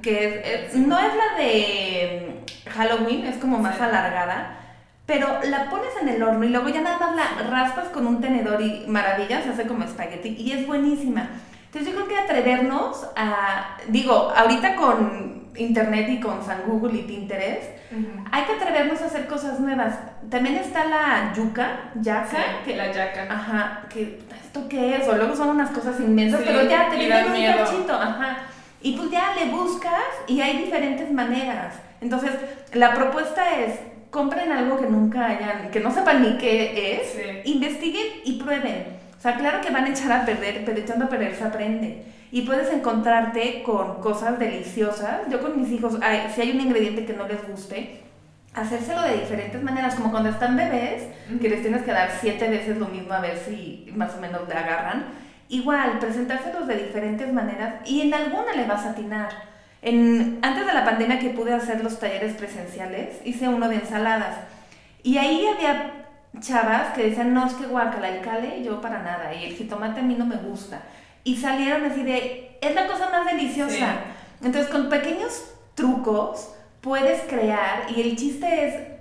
[0.00, 4.60] que no es la de Halloween, es como más alargada,
[5.06, 8.20] pero la pones en el horno y luego ya nada más la raspas con un
[8.20, 11.28] tenedor y maravilla, se hace como espagueti y es buenísima.
[11.66, 17.02] Entonces yo creo que atrevernos a, digo, ahorita con internet y con San Google y
[17.02, 17.70] Pinterest,
[18.30, 19.98] hay que atrevernos a hacer cosas nuevas.
[20.30, 22.62] También está la yuca, yaca.
[22.64, 23.26] que, la yaca.
[23.30, 25.08] Ajá, que ¿esto qué es?
[25.08, 28.38] O luego son unas cosas inmensas, pero ya te viene un cachito, ajá.
[28.80, 31.74] Y pues ya le buscas y hay diferentes maneras.
[32.00, 32.32] Entonces,
[32.72, 33.78] la propuesta es,
[34.12, 38.84] compren algo que nunca hayan, que no sepan ni qué es, investiguen y prueben.
[39.18, 42.04] O sea, claro que van a echar a perder, pero echando a perder se aprende.
[42.30, 45.22] Y puedes encontrarte con cosas deliciosas.
[45.30, 45.98] Yo con mis hijos,
[46.34, 48.02] si hay un ingrediente que no les guste,
[48.54, 51.04] hacérselo de diferentes maneras, como cuando están bebés,
[51.40, 54.46] que les tienes que dar siete veces lo mismo a ver si más o menos
[54.46, 55.06] le agarran.
[55.48, 59.51] Igual, presentárselos de diferentes maneras y en alguna le vas a atinar.
[59.82, 64.36] En, antes de la pandemia que pude hacer los talleres presenciales, hice uno de ensaladas.
[65.02, 66.06] Y ahí había
[66.40, 70.00] chavas que decían, no, es que guacala, el cale yo para nada, y el jitomate
[70.00, 70.82] a mí no me gusta.
[71.24, 73.96] Y salieron así de, es la cosa más deliciosa.
[74.40, 78.91] Entonces, con pequeños trucos, puedes crear y el chiste es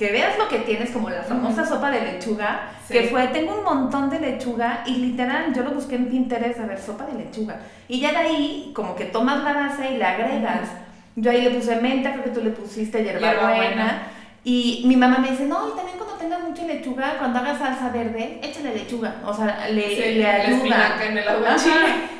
[0.00, 3.64] que veas lo que tienes, como la famosa sopa de lechuga, que fue, tengo un
[3.64, 7.60] montón de lechuga y literal, yo lo busqué en Pinterest a ver sopa de lechuga.
[7.86, 10.70] Y ya de ahí, como que tomas la base y le agregas.
[11.16, 14.04] Yo ahí le puse menta, creo que tú le pusiste hierbabuena.
[14.42, 17.90] Y mi mamá me dice, no, y también cuando tengas mucha lechuga, cuando hagas salsa
[17.90, 19.16] verde, échale lechuga.
[19.26, 21.04] O sea, le, le ayuda.
[21.04, 21.56] en el agua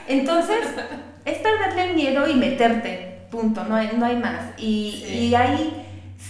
[0.06, 0.68] Entonces,
[1.24, 4.50] es perderle el miedo y meterte punto, no hay, no hay más.
[4.58, 5.72] Y, y hay,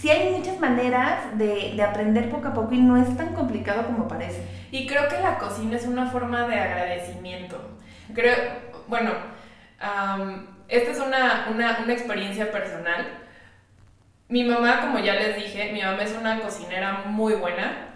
[0.01, 3.85] sí hay muchas maneras de, de, aprender poco a poco y no es tan complicado
[3.85, 4.43] como parece.
[4.71, 7.61] Y creo que la cocina es una forma de agradecimiento.
[8.13, 8.35] Creo,
[8.87, 9.11] bueno,
[10.67, 13.19] esta es una, una, una experiencia personal.
[14.27, 17.89] Mi mamá, como ya les dije, mi mamá es una cocinera muy buena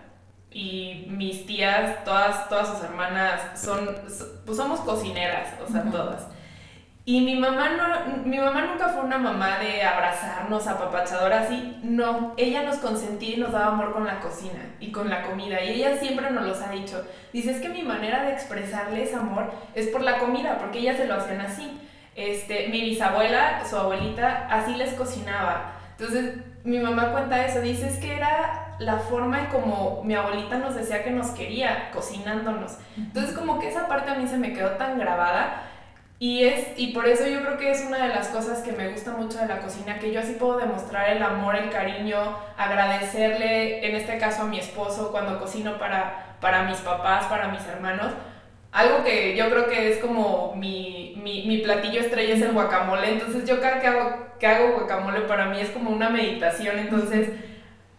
[0.52, 3.90] y mis tías, todas, todas sus hermanas son,
[4.46, 6.28] pues somos cocineras, o sea, todas.
[7.08, 11.78] Y mi mamá, no, mi mamá nunca fue una mamá de abrazarnos, apapachadora así.
[11.84, 15.64] No, ella nos consentía y nos daba amor con la cocina y con la comida.
[15.64, 17.06] Y ella siempre nos los ha dicho.
[17.32, 21.06] Dice, es que mi manera de expresarles amor es por la comida, porque ellas se
[21.06, 21.80] lo hacían así.
[22.16, 25.74] Este, mi bisabuela, su abuelita, así les cocinaba.
[26.00, 27.62] Entonces, mi mamá cuenta eso.
[27.62, 31.92] Dice, es que era la forma en como mi abuelita nos decía que nos quería,
[31.94, 32.80] cocinándonos.
[32.98, 35.62] Entonces, como que esa parte a mí se me quedó tan grabada
[36.18, 38.88] y, es, y por eso yo creo que es una de las cosas que me
[38.90, 43.86] gusta mucho de la cocina, que yo así puedo demostrar el amor, el cariño, agradecerle,
[43.86, 48.14] en este caso a mi esposo, cuando cocino para, para mis papás, para mis hermanos.
[48.72, 53.10] Algo que yo creo que es como mi, mi, mi platillo estrella es el guacamole,
[53.10, 57.30] entonces yo cada que hago, que hago guacamole para mí es como una meditación, entonces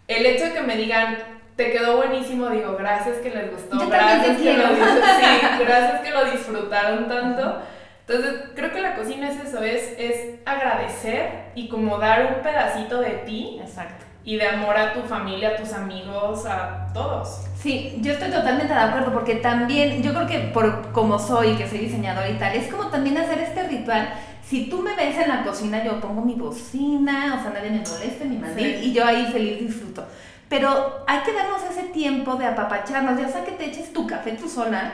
[0.09, 1.19] el hecho de que me digan,
[1.57, 6.25] te quedó buenísimo, digo, gracias que les gustó, gracias, que lo, sí, gracias que lo
[6.27, 7.63] disfrutaron tanto.
[8.09, 13.01] Entonces, creo que la cocina es eso, es, es agradecer y como dar un pedacito
[13.01, 13.59] de ti.
[13.61, 14.05] Exacto.
[14.23, 17.43] Y de amor a tu familia, a tus amigos, a todos.
[17.61, 21.69] Sí, yo estoy totalmente de acuerdo porque también, yo creo que por como soy, que
[21.69, 24.09] soy diseñadora y tal, es como también hacer este ritual.
[24.43, 27.79] Si tú me ves en la cocina, yo pongo mi bocina, o sea, nadie me
[27.79, 30.05] moleste, mi mandil, y yo ahí feliz disfruto.
[30.49, 34.33] Pero hay que darnos ese tiempo de apapacharnos, ya sea que te eches tu café
[34.33, 34.93] tú sola,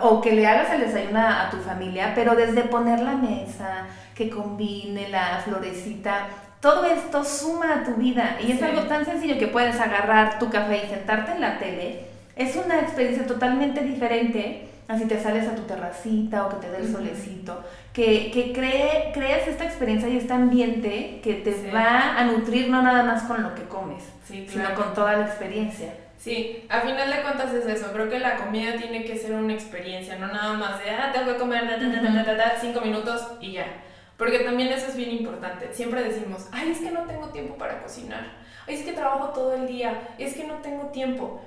[0.00, 4.28] o que le hagas el desayuno a, tu familia, pero desde poner la mesa, que
[4.28, 6.26] combine la florecita,
[6.60, 8.36] todo esto suma a tu vida.
[8.40, 12.06] Y es algo tan sencillo que puedes agarrar tu café y sentarte en la tele.
[12.36, 16.78] Es una experiencia totalmente diferente así te sales a tu terracita o que te dé
[16.78, 22.24] el solecito, que, que cree, crees esta experiencia y este ambiente que te va a
[22.24, 25.94] nutrir no nada más con lo que comes, sino con toda la experiencia.
[26.22, 27.92] Sí, a final de cuentas es eso.
[27.92, 31.32] Creo que la comida tiene que ser una experiencia, no nada más de, ah, tengo
[31.32, 31.64] que comer,
[32.60, 33.66] cinco minutos y ya.
[34.16, 35.72] Porque también eso es bien importante.
[35.72, 38.36] Siempre decimos, ay, es que no tengo tiempo para cocinar.
[38.68, 40.14] Ay, es que trabajo todo el día.
[40.18, 41.42] Es que no tengo tiempo.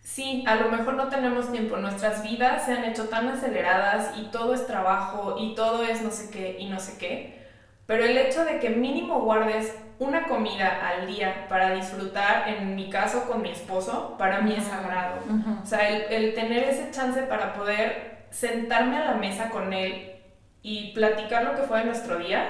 [0.00, 4.30] sí, a lo mejor no tenemos tiempo, nuestras vidas se han hecho tan aceleradas y
[4.30, 7.45] todo es trabajo y todo es no sé qué y no sé qué,
[7.86, 12.90] pero el hecho de que mínimo guardes una comida al día para disfrutar, en mi
[12.90, 15.20] caso con mi esposo, para mí es sagrado.
[15.62, 20.12] O sea, el, el tener ese chance para poder sentarme a la mesa con él
[20.62, 22.44] y platicar lo que fue de nuestro día,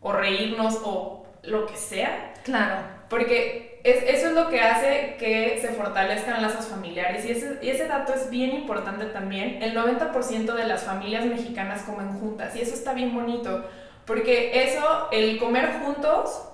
[0.00, 2.32] o reírnos, o lo que sea.
[2.44, 2.76] Claro.
[3.08, 7.24] Porque es, eso es lo que hace que se fortalezcan lazos familiares.
[7.24, 9.62] Y ese, y ese dato es bien importante también.
[9.62, 12.54] El 90% de las familias mexicanas comen juntas.
[12.56, 13.68] Y eso está bien bonito.
[14.06, 16.48] Porque eso, el comer juntos,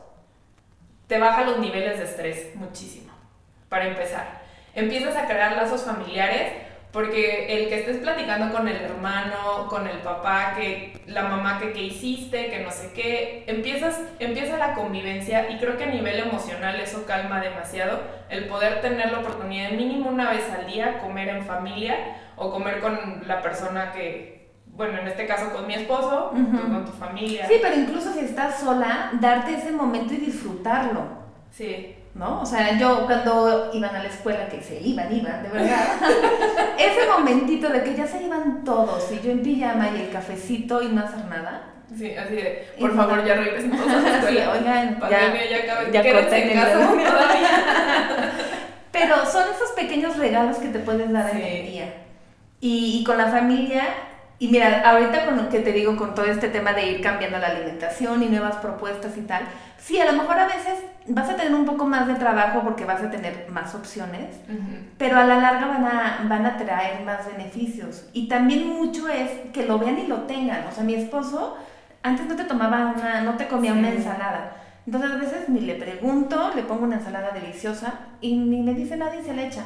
[1.06, 3.12] te baja los niveles de estrés muchísimo.
[3.68, 4.42] Para empezar.
[4.74, 6.52] Empiezas a crear lazos familiares
[6.92, 11.72] porque el que estés platicando con el hermano, con el papá, que la mamá que
[11.72, 16.20] qué hiciste, que no sé qué, empiezas, empieza la convivencia y creo que a nivel
[16.20, 21.28] emocional eso calma demasiado, el poder tener la oportunidad mínimo una vez al día comer
[21.28, 21.96] en familia
[22.36, 24.41] o comer con la persona que,
[24.72, 27.46] bueno, en este caso con mi esposo, con tu familia.
[27.46, 31.02] Sí, pero incluso si estás sola, darte ese momento y disfrutarlo.
[31.50, 31.96] Sí.
[32.14, 32.42] ¿no?
[32.42, 35.96] O sea, yo cuando iban a la escuela, que se iban, iban, de verdad,
[36.78, 40.82] ese momentito de que ya se iban todos y yo en pijama y el cafecito
[40.82, 41.68] y no hacer nada.
[41.96, 44.30] Sí, así de, por favor, ya regresen todos a la escuela.
[44.52, 47.08] Sí, oigan, Pandemia ya, acaba, ya en casa todavía.
[48.92, 51.42] Pero son esos pequeños regalos que te puedes dar en Sí.
[51.48, 51.94] el día.
[52.60, 53.84] Y, y con la familia,
[54.42, 57.38] y mira, ahorita con lo que te digo, con todo este tema de ir cambiando
[57.38, 59.44] la alimentación y nuevas propuestas y tal,
[59.78, 62.84] sí, a lo mejor a veces vas a tener un poco más de trabajo porque
[62.84, 64.34] vas a tener más opciones,
[64.98, 68.08] pero a la larga van a, van a traer más beneficios.
[68.12, 70.66] Y también mucho es que lo vean y lo tengan.
[70.66, 71.56] O sea, mi esposo
[72.02, 74.56] antes no te tomaba una, no te comía una ensalada.
[74.86, 78.96] Entonces a veces ni le pregunto, le pongo una ensalada deliciosa y ni me dice
[78.96, 79.62] nada y se le echa.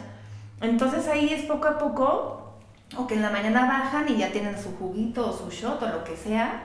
[0.60, 2.45] Entonces ahí es poco a poco,
[2.96, 5.88] o que en la mañana bajan y ya tienen su juguito o su shot o
[5.88, 6.62] lo que sea,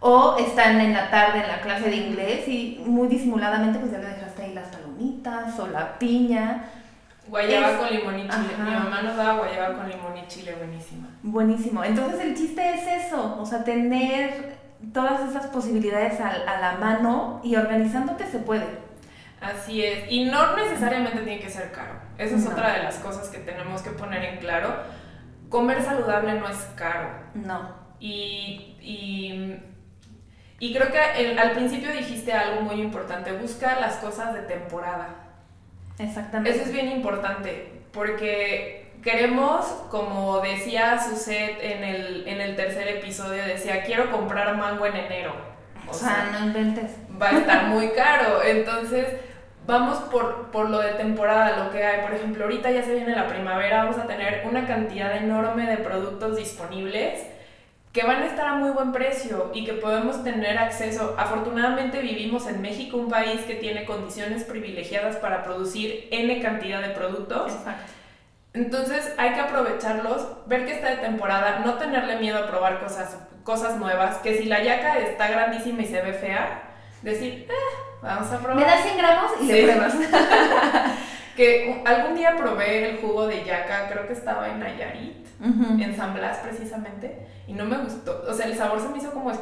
[0.00, 3.98] o están en la tarde en la clase de inglés y muy disimuladamente pues ya
[3.98, 6.64] le dejaste ahí las palomitas o la piña.
[7.26, 8.54] Guayaba Es- con limón y chile.
[8.54, 8.64] Ajá.
[8.64, 11.08] Mi mamá nos daba guayaba con limón y chile, buenísima.
[11.22, 11.82] Buenísimo.
[11.82, 14.54] Entonces el chiste es eso, o sea, tener
[14.92, 18.66] todas esas posibilidades al- a, la mano y organizándote se puede.
[19.40, 20.10] Así es.
[20.12, 21.94] Y no necesariamente tiene que ser caro.
[22.18, 22.50] Esa es No.
[22.50, 24.68] otra de las cosas que tenemos que poner en claro.
[25.54, 27.10] Comer saludable no es caro.
[27.34, 27.70] No.
[28.00, 29.56] Y, y,
[30.58, 33.30] y creo que el- al principio dijiste algo muy importante.
[33.32, 35.10] Busca las cosas de temporada.
[35.98, 36.50] Exactamente.
[36.58, 43.44] Eso es bien importante porque queremos, como decía Suset en el, en el tercer episodio,
[43.44, 45.34] decía, quiero comprar mango en enero.
[45.88, 46.90] o sea, no inventes.
[47.22, 48.42] va a estar muy caro.
[48.42, 49.06] Entonces,
[49.66, 52.02] vamos por, por lo de temporada, lo que hay.
[52.02, 55.78] Por ejemplo, ahorita ya se viene la primavera, vamos a tener una cantidad enorme de
[55.78, 57.24] productos disponibles
[57.92, 61.14] que van a estar a muy buen precio y que podemos tener acceso.
[61.16, 66.88] Afortunadamente vivimos en México, un país que tiene condiciones privilegiadas para producir N cantidad de
[66.88, 67.52] productos.
[67.52, 67.92] Exacto.
[68.52, 73.16] Entonces hay que aprovecharlos, ver que está de temporada, no tenerle miedo a probar cosas,
[73.44, 76.62] cosas nuevas, que si la yaca está grandísima y se ve fea,
[77.02, 78.56] decir, "Eh, vamos a probar.
[78.56, 79.52] Me das 100 gramos y Sí.
[79.52, 79.94] le pruebas.
[81.36, 86.14] Que algún día probé el jugo de yaca, creo que estaba en Nayarit, en San
[86.14, 88.22] Blas precisamente, y no me gustó.
[88.28, 89.32] O sea, el sabor se me hizo como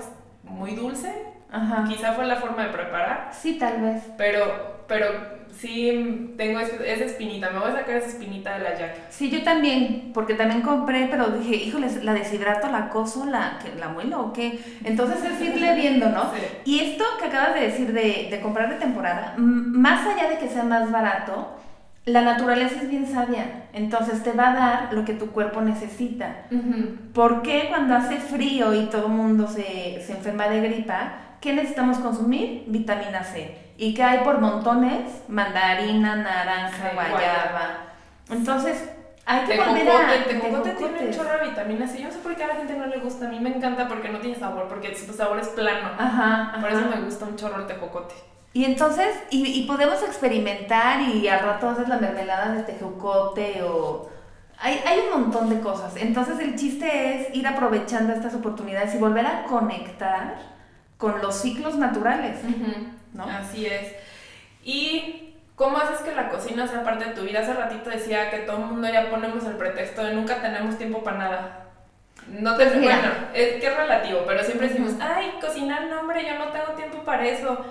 [0.44, 1.12] muy dulce,
[1.52, 1.84] Ajá.
[1.88, 4.02] quizá fue la forma de preparar, Sí, tal vez.
[4.16, 5.06] pero, pero
[5.52, 8.94] sí tengo es- esa espinita, me voy a sacar esa espinita de la yaca.
[9.10, 13.88] Sí, yo también, porque también compré, pero dije, híjole, la deshidrato, la coso, la, la
[13.88, 14.58] muelo o qué.
[14.84, 16.22] Entonces es irle viendo, ¿no?
[16.32, 16.40] Sí.
[16.64, 20.48] Y esto que acabas de decir de, de comprar de temporada, más allá de que
[20.48, 21.58] sea más barato,
[22.06, 23.66] la naturaleza es bien sabia.
[23.74, 26.46] Entonces te va a dar lo que tu cuerpo necesita.
[26.50, 26.96] Ujú.
[27.14, 31.52] ¿Por qué cuando hace frío y todo el mundo se, se enferma de gripa, qué
[31.52, 32.64] necesitamos consumir?
[32.68, 33.72] Vitamina C.
[33.76, 35.22] ¿Y qué hay por montones?
[35.28, 37.76] Mandarina, naranja, Sí, guayaba.
[38.30, 38.88] Entonces,
[39.26, 40.14] hay que volver a...
[40.14, 41.98] el tejocote tiene un chorro de vitaminas C.
[41.98, 43.26] Yo no sé por qué a la gente no le gusta.
[43.26, 45.90] A mí me encanta porque no tiene sabor, porque su sabor es plano.
[45.98, 46.78] Ajá, Por ajá.
[46.78, 48.14] eso me gusta un chorro el tejocote.
[48.54, 54.08] Y entonces, y, y podemos experimentar y al rato haces la mermelada de tejocote o...
[54.64, 55.96] Hay, hay un montón de cosas.
[55.96, 60.51] Entonces el chiste es ir aprovechando estas oportunidades y volver a conectar
[61.02, 62.38] con los ciclos naturales.
[63.12, 63.24] ¿No?
[63.24, 63.92] Así es.
[64.62, 67.40] ¿Y cómo haces que la cocina sea parte de tu vida?
[67.40, 71.02] Hace ratito decía que todo el mundo ya ponemos el pretexto de nunca tenemos tiempo
[71.02, 71.58] para nada.
[72.28, 72.98] No te Pues mira.
[72.98, 76.68] bueno, es que es relativo, pero siempre decimos, ay, cocinar, no, hombre, yo no tengo
[76.76, 77.64] tiempo para eso.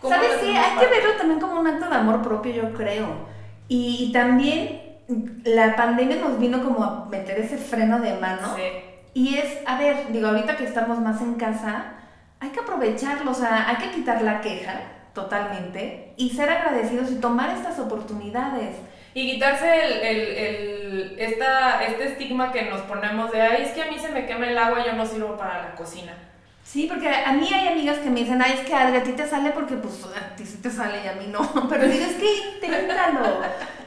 [0.00, 0.56] ¿Cómo ¿Sabes qué?
[0.56, 3.26] Hay que verlo también como un acto de amor propio, yo creo.
[3.66, 4.80] Y, y también
[5.42, 8.54] la pandemia nos vino como a meter ese freno de mano.
[8.54, 8.62] Sí.
[9.12, 11.96] Y es, a ver, digo, ahorita que estamos más en casa,
[12.42, 14.80] hay que aprovecharlo, o sea, hay que quitar la queja
[15.14, 18.76] totalmente y ser agradecidos y tomar estas oportunidades.
[19.14, 23.82] Y quitarse el, el, el- esta, este estigma que nos ponemos de, ay, es que
[23.82, 26.14] a mí se me quema el agua, yo no sirvo para la cocina.
[26.64, 29.12] Sí, porque a mí hay amigas que me dicen, ay, es que Adri, a ti
[29.12, 31.40] te sale porque pues a ti sí te sale y a mí no.
[31.68, 33.40] Pero digo, es que inténtalo.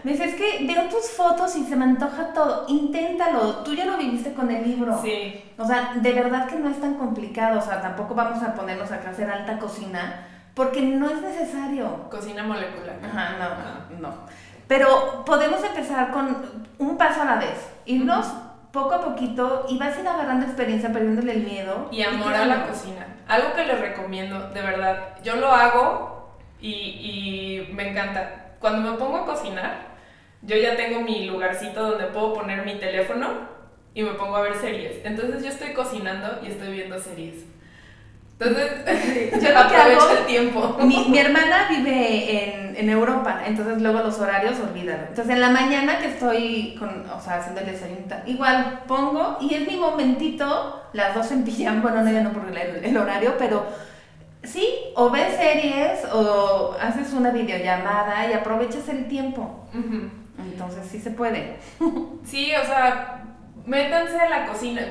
[0.04, 2.66] Me dice, es que veo tus fotos y se me antoja todo.
[2.68, 3.64] Inténtalo.
[3.64, 5.02] Tú ya lo viviste con el libro.
[5.02, 5.44] Sí.
[5.58, 7.60] O sea, de verdad que no es tan complicado.
[7.60, 12.08] O sea, tampoco vamos a ponernos acá a hacer alta cocina porque no es necesario.
[12.12, 13.00] Cocina molecular.
[13.04, 14.16] Ajá, no, no, no.
[14.68, 16.38] Pero podemos empezar con
[16.78, 17.68] un paso a la vez.
[17.86, 18.28] Irnos
[18.76, 21.88] poco a poquito y vas a ir agarrando experiencia, perdiéndole el miedo.
[21.92, 23.08] Y amor a la cocina.
[23.28, 25.16] Algo que les recomiendo, de verdad.
[25.24, 26.30] Yo lo hago
[26.62, 28.58] y, y me encanta.
[28.60, 29.96] Cuando me pongo a cocinar,
[30.42, 33.56] yo ya tengo mi lugarcito donde puedo poner mi teléfono
[33.94, 35.04] y me pongo a ver series.
[35.06, 37.46] Entonces yo estoy cocinando y estoy viendo series.
[38.38, 40.78] Entonces, Yo lo que aprovecho hago- el tiempo.
[40.82, 45.04] Mi, mi hermana vive en, en Europa, entonces luego los horarios, olvídalo.
[45.08, 49.54] Entonces en la mañana que estoy con, o sea, haciendo el desayuno, igual pongo y
[49.54, 53.36] es mi momentito, las dos en pijama, bueno, no, ya no por el, el horario,
[53.38, 53.66] pero
[54.44, 59.66] sí, o ves series o haces una videollamada y aprovechas el tiempo.
[60.38, 61.56] Entonces sí se puede.
[62.26, 63.24] Sí, o sea,
[63.66, 64.82] métanse a la cocina.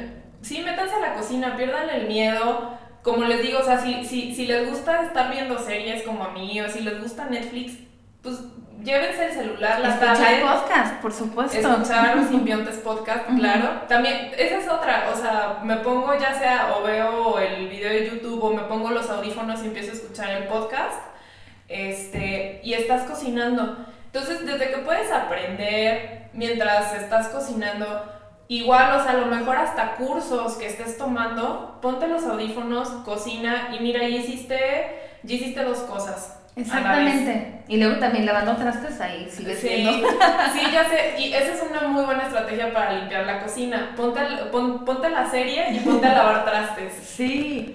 [0.40, 2.78] Sí, métanse a la cocina, pierdan el miedo.
[3.04, 6.30] Como les digo, o sea, si, si, si les gusta estar viendo series como a
[6.30, 7.74] mí o si les gusta Netflix,
[8.22, 8.38] pues
[8.82, 11.58] llévense el celular, la Escuchar podcast, por supuesto.
[11.58, 13.82] Escuchar los simbiontes podcast, claro.
[13.88, 18.08] También, esa es otra, o sea, me pongo ya sea o veo el video de
[18.08, 20.98] YouTube o me pongo los audífonos y empiezo a escuchar el podcast,
[21.68, 23.84] este, y estás cocinando.
[24.06, 28.02] Entonces, desde que puedes aprender mientras estás cocinando,
[28.48, 33.70] igual, o sea, a lo mejor hasta cursos que estés tomando, ponte los audífonos, cocina
[33.74, 34.58] y mira, ya hiciste,
[35.22, 36.38] ya hiciste dos cosas.
[36.56, 37.62] Exactamente.
[37.66, 39.92] Y luego también lavando trastes ahí sigue Sí, siendo.
[40.52, 41.14] sí, ya sé.
[41.18, 43.92] Y esa es una muy buena estrategia para limpiar la cocina.
[43.96, 44.20] Ponte,
[44.52, 46.92] pon- ponte la serie y ponte a lavar trastes.
[47.02, 47.74] Sí.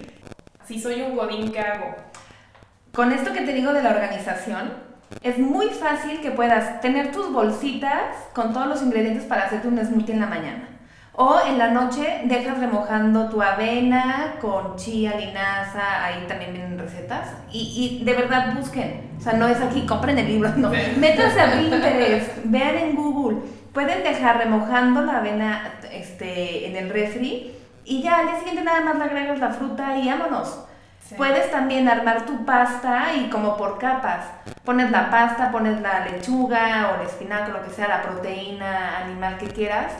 [0.66, 1.96] Si soy un godín, ¿qué hago?
[2.94, 4.72] Con esto que te digo de la organización,
[5.22, 9.78] es muy fácil que puedas tener tus bolsitas con todos los ingredientes para hacerte un
[9.78, 10.70] smoothie en la mañana.
[11.14, 17.34] O en la noche dejas remojando tu avena con chía, linaza, ahí también vienen recetas.
[17.52, 19.10] Y, y de verdad busquen.
[19.18, 20.72] O sea, no es aquí, compren el libro, no.
[20.98, 23.40] Métanse a Pinterest, vean en Google.
[23.74, 27.52] Pueden dejar remojando la avena este, en el refri
[27.84, 30.60] y ya al día siguiente nada más le agregas la fruta y vámonos.
[31.18, 34.26] Puedes también armar tu pasta y como por capas.
[34.64, 39.38] Pones la pasta, pones la lechuga o el espinaco, lo que sea, la proteína animal
[39.38, 39.94] que quieras.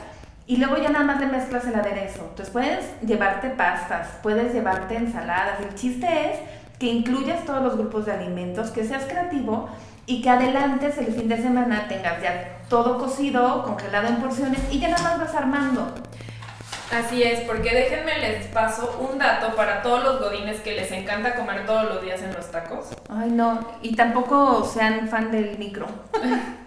[0.46, 2.22] Y luego ya nada más le mezclas el aderezo.
[2.22, 5.60] Entonces puedes llevarte pastas, puedes llevarte ensaladas.
[5.60, 6.38] El chiste es
[6.78, 9.68] que incluyas todos los grupos de alimentos, que seas creativo
[10.06, 14.80] y que adelantes el fin de semana tengas ya todo cocido, congelado en porciones y
[14.80, 15.94] ya nada más vas armando.
[16.92, 21.36] Así es, porque déjenme les paso un dato para todos los godines que les encanta
[21.36, 22.88] comer todos los días en los tacos.
[23.08, 23.78] Ay, no.
[23.80, 25.86] Y tampoco sean fan del micro.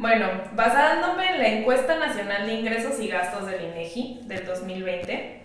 [0.00, 5.42] Bueno, basándome en la encuesta nacional de ingresos y gastos del INEGI del 2020,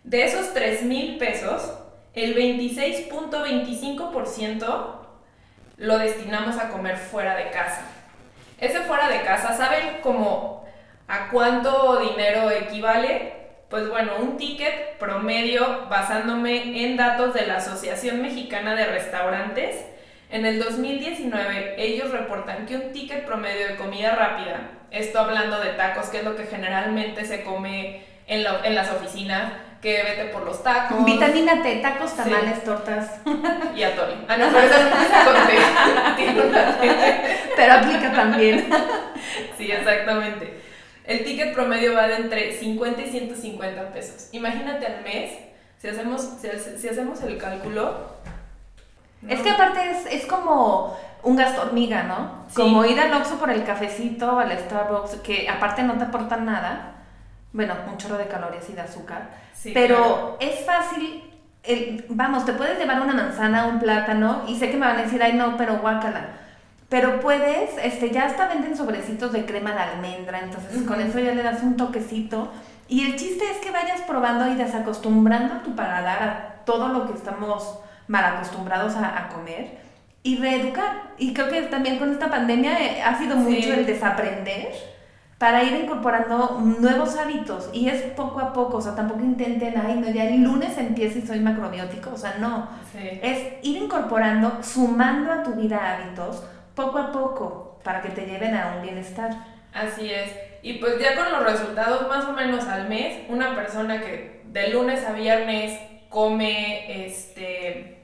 [0.03, 1.71] De esos 3.000 pesos,
[2.15, 4.97] el 26.25%
[5.77, 7.83] lo destinamos a comer fuera de casa.
[8.59, 10.67] Ese fuera de casa, ¿saben cómo
[11.07, 13.38] a cuánto dinero equivale?
[13.69, 19.77] Pues bueno, un ticket promedio basándome en datos de la Asociación Mexicana de Restaurantes.
[20.31, 25.71] En el 2019 ellos reportan que un ticket promedio de comida rápida, esto hablando de
[25.71, 29.53] tacos, que es lo que generalmente se come en, la- en las oficinas,
[29.83, 31.05] que vete por los tacos.
[31.05, 33.21] Vitamina T, tacos, tamales, tortas.
[33.77, 34.15] Y atole.
[34.29, 34.69] Ah, no, pero
[35.47, 36.17] T.
[36.17, 36.91] Tiene una T.
[37.55, 38.69] Pero aplica también.
[39.57, 40.58] Sí, exactamente.
[41.09, 44.29] El ticket promedio va de entre 50 y 150 pesos.
[44.33, 45.33] Imagínate al mes,
[45.79, 48.19] si hacemos, si, hace- si hacemos el cálculo.
[49.23, 49.33] ¿no?
[49.33, 52.45] Es que aparte es, es como un gasto hormiga, ¿no?
[52.49, 52.55] Sí.
[52.55, 56.93] Como ir al Oxxo por el cafecito, al Starbucks, que aparte no te aportan nada.
[57.53, 59.31] Bueno, un chorro de calorías y de azúcar.
[59.55, 60.37] Sí, pero claro.
[60.41, 61.25] es fácil
[62.09, 65.23] vamos, te puedes llevar una manzana, un plátano, y sé que me van a decir,
[65.23, 66.29] ay no, pero guácala.
[66.89, 71.35] Pero puedes, este, ya hasta venden sobrecitos de crema de almendra, entonces con eso ya
[71.35, 72.51] le das un toquecito.
[72.89, 77.07] Y el chiste es que vayas probando y desacostumbrando a tu paladar a todo lo
[77.07, 79.79] que estamos mal acostumbrados a, comer
[80.23, 81.13] y reeducar.
[81.19, 84.73] Y creo que también con esta pandemia eh, ha sido mucho el desaprender
[85.37, 87.69] para ir incorporando nuevos hábitos.
[87.75, 91.19] Y es poco a poco, o sea, tampoco intenten, ay, no, ya el lunes empieza
[91.19, 92.69] y soy macrobiótico, o sea, no.
[92.95, 96.43] Es ir incorporando, sumando a tu vida hábitos
[96.79, 99.33] poco a poco para que te lleven a un bienestar.
[99.75, 100.31] Así es.
[100.63, 104.69] Y pues ya con los resultados más o menos al mes, una persona que de
[104.69, 105.77] lunes a viernes
[106.09, 107.99] come, este,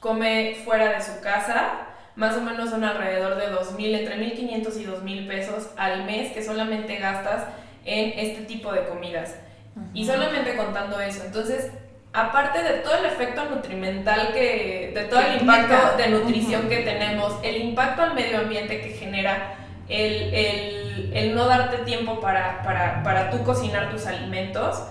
[0.00, 1.86] come fuera de su casa,
[2.16, 6.42] más o menos son alrededor de 2.000, entre 1.500 y 2.000 pesos al mes que
[6.42, 7.44] solamente gastas
[7.84, 9.36] en este tipo de comidas.
[9.92, 11.24] Y solamente contando eso.
[11.24, 11.70] Entonces,
[12.14, 17.34] aparte de todo el efecto nutrimental que, de todo el impacto de nutrición que tenemos,
[17.42, 19.56] el impacto al medio ambiente que genera,
[19.88, 24.84] el, el, el no darte tiempo para, para, para tú cocinar tus alimentos,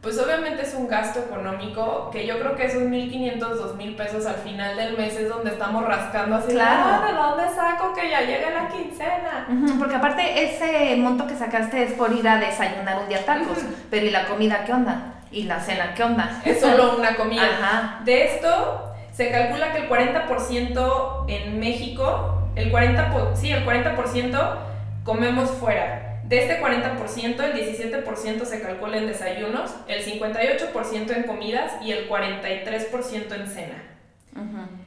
[0.00, 4.36] pues obviamente es un gasto económico que yo creo que esos 1.500, 2.000 pesos al
[4.36, 6.52] final del mes es donde estamos rascando así.
[6.52, 6.82] Claro.
[6.86, 9.46] Ah, ¿De dónde saco que ya llegue la quincena?
[9.78, 13.58] porque aparte ese monto que sacaste es por ir a desayunar un día tacos,
[13.90, 15.19] pero ¿y la comida qué onda?
[15.32, 16.42] ¿Y la cena qué onda?
[16.44, 17.44] Es solo una comida.
[17.44, 18.00] Ajá.
[18.04, 24.56] De esto se calcula que el 40% en México, el 40%, sí, el 40%
[25.04, 26.22] comemos fuera.
[26.24, 32.08] De este 40%, el 17% se calcula en desayunos, el 58% en comidas y el
[32.08, 33.82] 43% en cena.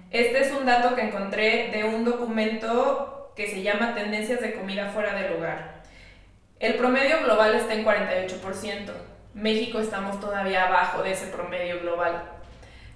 [0.10, 4.90] Este es un dato que encontré de un documento que se llama Tendencias de comida
[4.90, 5.84] fuera del hogar.
[6.60, 8.92] El promedio global está en 48%.
[9.34, 12.24] México estamos todavía abajo de ese promedio global.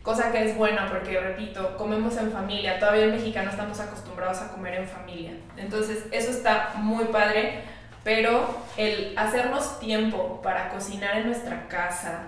[0.04, 2.80] Cosa que es buena porque, repito, comemos en familia.
[2.80, 5.32] Todavía en mexicano estamos acostumbrados a comer en familia.
[5.58, 7.64] Entonces, eso está muy padre
[8.08, 12.22] pero el hacernos tiempo para cocinar en nuestra casa,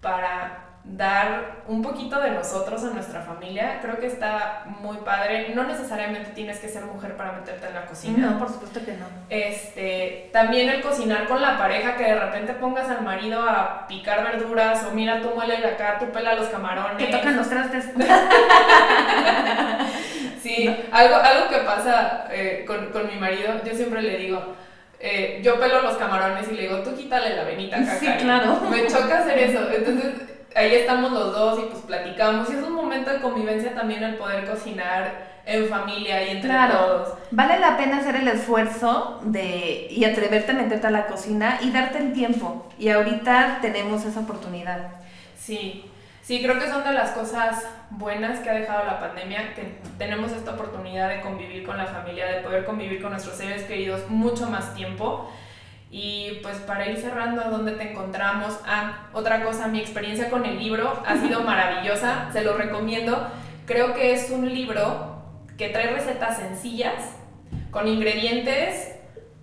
[0.00, 5.52] para dar un poquito de nosotros a nuestra familia, creo que está muy padre.
[5.54, 8.30] No necesariamente tienes que ser mujer para meterte en la cocina.
[8.30, 9.06] No, por supuesto que no.
[9.28, 14.24] Este, también el cocinar con la pareja, que de repente pongas al marido a picar
[14.24, 16.96] verduras o mira, tú muele acá, tú pela los camarones.
[16.96, 17.84] Que tocan los trastes.
[20.42, 24.56] sí, algo, algo que pasa eh, con, con mi marido, yo siempre le digo,
[24.98, 27.98] eh, yo pelo los camarones y le digo, tú quítale la venita caca.
[27.98, 28.60] Sí, claro.
[28.68, 29.70] Me choca hacer eso.
[29.72, 32.50] Entonces, ahí estamos los dos y pues platicamos.
[32.50, 37.14] Y es un momento de convivencia también el poder cocinar en familia y entre todos.
[37.30, 41.70] Vale la pena hacer el esfuerzo de y atreverte a meterte a la cocina y
[41.70, 42.68] darte el tiempo.
[42.78, 44.88] Y ahorita tenemos esa oportunidad.
[45.38, 45.86] Sí.
[46.22, 50.30] Sí, creo que son de las cosas buenas que ha dejado la pandemia, que tenemos
[50.30, 54.48] esta oportunidad de convivir con la familia, de poder convivir con nuestros seres queridos mucho
[54.48, 55.28] más tiempo.
[55.90, 58.58] Y pues para ir cerrando, ¿dónde te encontramos?
[58.64, 63.28] Ah, otra cosa, mi experiencia con el libro ha sido maravillosa, se lo recomiendo.
[63.66, 65.24] Creo que es un libro
[65.58, 67.16] que trae recetas sencillas,
[67.70, 68.92] con ingredientes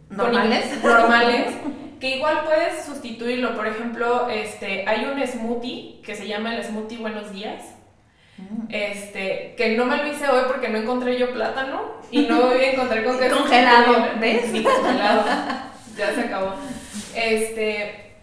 [0.10, 1.54] normales, normales
[2.00, 3.56] que igual puedes sustituirlo.
[3.56, 7.76] Por ejemplo, este, hay un smoothie que se llama el smoothie Buenos Días.
[8.38, 8.68] Mm.
[8.70, 13.04] Este, que no me lo hice hoy porque no encontré yo plátano y no encontré
[13.04, 14.46] con qué congelado, ¿ves?
[14.52, 15.24] Sí, congelado.
[15.98, 16.54] Ya se acabó.
[17.16, 18.16] Este,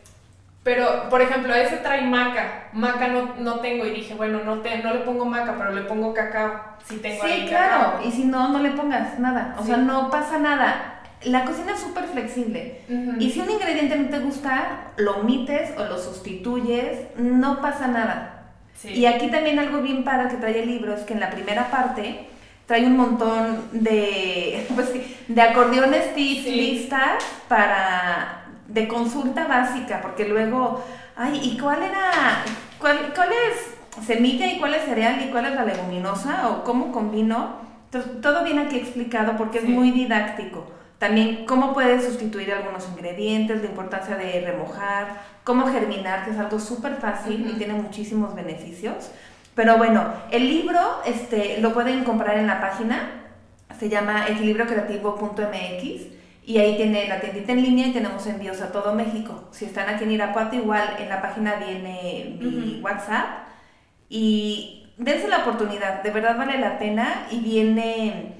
[0.62, 2.68] pero por ejemplo, ese trae maca.
[2.72, 5.82] Maca no, no tengo y dije, bueno, no te no le pongo maca, pero le
[5.82, 6.60] pongo cacao.
[6.86, 8.00] Si tengo sí, claro.
[8.04, 9.56] Y si no no le pongas nada.
[9.58, 10.94] O sea, no pasa nada
[11.24, 12.80] la cocina es súper flexible.
[13.18, 18.30] Y si un ingrediente no te gusta, lo omites o lo sustituyes, no pasa nada.
[18.82, 21.70] Y aquí también algo bien para que trae el libro es que en la primera
[21.70, 22.28] parte
[22.66, 24.90] trae un montón de, pues,
[25.28, 30.82] de acordeones tips, listas para de consulta básica, porque luego,
[31.16, 32.44] ay, ¿y cuál era,
[32.78, 36.90] cuál, cuál es semilla y cuál es cereal y cuál es la leguminosa o cómo
[36.90, 37.56] combino?
[37.86, 40.66] Entonces, todo viene aquí explicado porque es muy didáctico.
[40.98, 46.58] También cómo puedes sustituir algunos ingredientes, la importancia de remojar, cómo germinar, que es algo
[46.58, 49.10] súper fácil y tiene muchísimos beneficios.
[49.54, 53.22] Pero bueno, el libro este, lo pueden comprar en la página,
[53.78, 56.14] se llama equilibrocreativo.mx
[56.46, 59.48] y ahí tiene la tiendita en línea y tenemos envíos a todo México.
[59.52, 63.46] Si están aquí en Irapuato, igual en la página viene mi WhatsApp
[64.08, 68.34] y dense la oportunidad, de verdad vale la pena y viene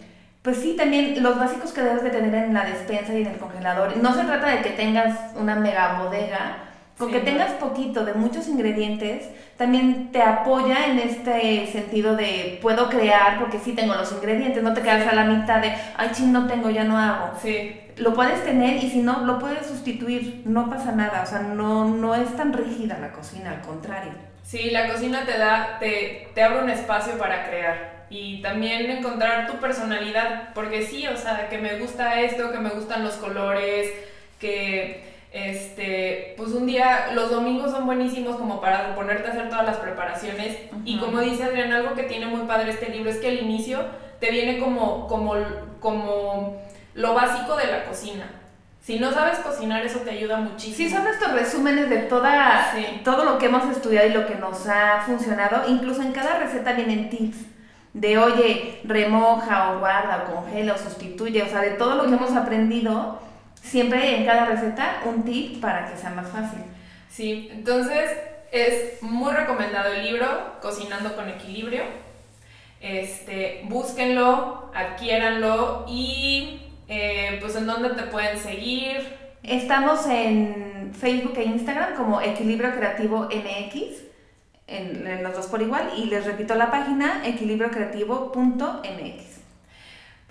[0.44, 3.38] pues sí, también los básicos que debes de tener en la despensa y en el
[3.38, 3.96] congelador.
[3.96, 6.58] No se trata de que tengas una mega bodega,
[6.98, 12.58] Con Sí, que tengas poquito de muchos ingredientes, también te apoya en este sentido de
[12.62, 15.08] puedo crear porque sí tengo los ingredientes, no te quedas Sí.
[15.08, 17.32] a la mitad de, ay, ching, no tengo, ya no hago.
[17.42, 21.40] Sí, Lo puedes tener y si no, lo puedes sustituir, no pasa nada, o sea,
[21.40, 24.12] no, no es tan rígida la cocina, al contrario.
[24.42, 29.46] Sí, la cocina te da, te, te abre un espacio para crear y también encontrar
[29.46, 33.88] tu personalidad, porque sí, o sea, que me gusta esto, que me gustan los colores,
[34.40, 39.66] que este, pues un día, los domingos son buenísimos como para ponerte a hacer todas
[39.66, 43.28] las preparaciones y como dice Adrián, algo que tiene muy padre este libro es que
[43.28, 43.80] al inicio
[44.20, 45.34] te viene como, como,
[45.80, 46.62] como
[46.94, 48.30] lo básico de la cocina.
[48.80, 50.76] Si no sabes cocinar, eso te ayuda muchísimo.
[50.76, 53.00] Sí, son estos resúmenes de toda, Sí.
[53.02, 55.62] todo lo que hemos estudiado y lo que nos ha funcionado.
[55.68, 57.38] Incluso en cada receta vienen tips
[57.94, 61.42] de, oye, remoja o guarda o congela o sustituye.
[61.42, 63.18] O sea, de todo lo que hemos aprendido,
[63.64, 66.60] siempre en cada receta un tip para que sea más fácil.
[67.08, 68.12] Sí, entonces
[68.52, 71.82] es muy recomendado el libro Cocinando con Equilibrio.
[72.80, 79.24] Este, búsquenlo, adquiéranlo y eh, pues en dónde te pueden seguir.
[79.42, 84.04] Estamos en Facebook e Instagram como Equilibrio Creativo MX,
[84.66, 85.92] en, en los dos por igual.
[85.96, 89.33] Y les repito la página, equilibriocreativo.mx.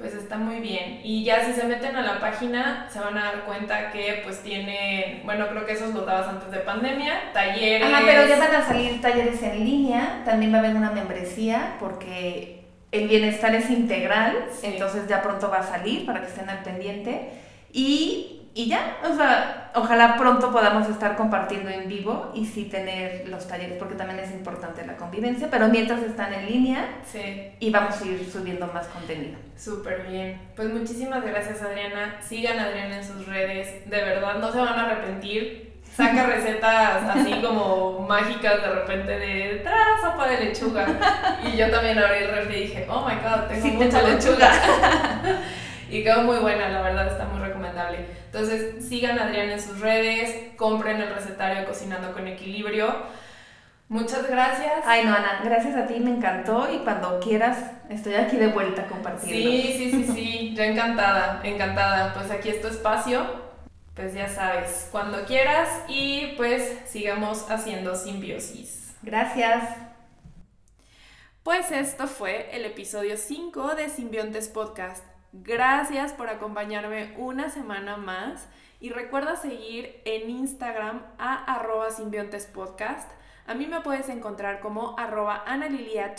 [0.03, 0.99] Pues está muy bien.
[1.01, 4.41] Y ya si se meten a la página se van a dar cuenta que pues
[4.43, 7.87] tienen, bueno, creo que esos los dabas antes de pandemia, talleres.
[7.87, 11.77] Ajá, pero ya van a salir talleres en línea, también va a haber una membresía
[11.79, 14.67] porque el bienestar es integral, Sí.
[14.73, 17.29] entonces ya pronto va a salir para que estén al pendiente.
[17.71, 23.27] Y, y ya, o sea, ojalá pronto podamos estar compartiendo en vivo y sí tener
[23.27, 27.71] los talleres porque también es importante la convivencia, pero mientras están en línea Sí, y
[27.71, 29.37] vamos a ir subiendo más contenido.
[29.57, 30.39] súper bien.
[30.55, 32.17] Pues muchísimas gracias Adriana.
[32.21, 33.89] Sigan a Adriana en sus redes.
[33.89, 35.73] De verdad, no se van a arrepentir.
[35.95, 40.85] Saca recetas así como mágicas de repente de "Tra, sopa de lechuga.
[41.43, 44.07] Y yo también abrí el refri y dije, oh my god, tengo Sí, mucha tengo
[44.09, 44.51] lechuga.
[45.89, 48.22] y quedó muy buena, la verdad, está muy recomendable.
[48.33, 52.91] Entonces, sigan a Adriana en sus redes, compren el recetario Cocinando con Equilibrio.
[53.89, 54.83] Muchas gracias.
[54.87, 57.59] Ay, no, Ana, gracias a ti, me encantó y cuando quieras
[57.91, 59.51] estoy aquí de vuelta compartiendo.
[59.51, 62.11] Sí, sí, sí, sí, yo encantada, encantada.
[62.15, 63.23] Pues aquí es tu espacio,
[63.93, 68.95] pues ya sabes, cuando quieras y pues sigamos haciendo simbiosis.
[69.03, 69.77] Gracias.
[71.43, 75.12] Pues esto fue el episodio 5 de Simbiontes Podcast.
[75.35, 78.47] Gracias por acompañarme una semana más
[78.79, 83.11] y recuerda seguir en Instagram a arroba simbiontespodcast.
[83.47, 86.13] A mí me puedes encontrar como arroba analilihr.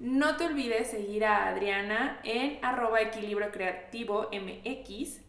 [0.00, 5.20] No te olvides seguir a Adriana en arroba equilibrio creativo mx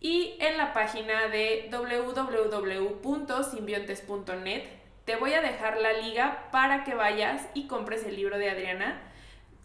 [0.00, 4.64] y en la página de www.simbiontes.net
[5.04, 9.02] te voy a dejar la liga para que vayas y compres el libro de Adriana,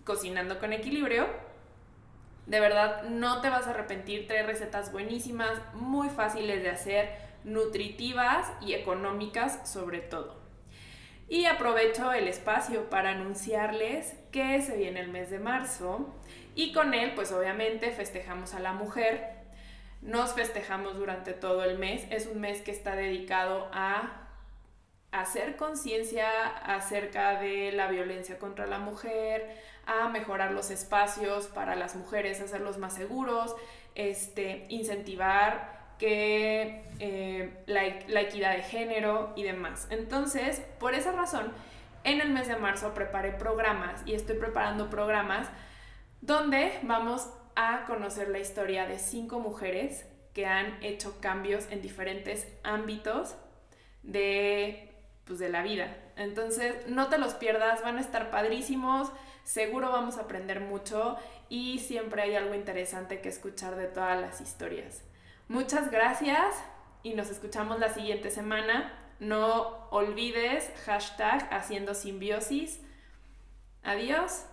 [0.03, 1.47] Cocinando con Equilibrio.
[2.50, 7.12] De verdad, no te vas a arrepentir, trae recetas buenísimas, muy fáciles de hacer,
[7.43, 10.36] nutritivas y económicas sobre todo.
[11.28, 16.12] Y aprovecho el espacio para anunciarles que se viene el mes de marzo
[16.56, 19.30] y con él pues obviamente festejamos a la mujer.
[20.02, 22.08] Nos festejamos durante todo el mes.
[22.10, 24.28] Es un mes que está dedicado a
[25.12, 29.56] hacer conciencia acerca de la violencia contra la mujer,
[29.90, 33.56] a mejorar los espacios para las mujeres, hacerlos más seguros,
[33.96, 39.88] este, incentivar que eh, la, la equidad de género y demás.
[39.90, 41.52] Entonces, por esa razón,
[42.04, 45.48] en el mes de marzo preparé programas y estoy preparando programas
[46.22, 52.48] donde vamos a conocer la historia de cinco mujeres que han hecho cambios en diferentes
[52.64, 53.36] ámbitos
[54.04, 54.94] de,
[55.26, 55.98] pues, de la vida.
[56.16, 59.12] Entonces, no te los pierdas, van a estar padrísimos,
[59.50, 61.18] seguro vamos a aprender mucho
[61.50, 65.02] y siempre hay algo interesante que escuchar de todas las historias.
[65.47, 66.56] Muchas gracias
[67.02, 68.93] y nos escuchamos la siguiente semana.
[69.20, 72.80] No olvides hashtag haciendo simbiosis.
[73.82, 74.45] Adiós.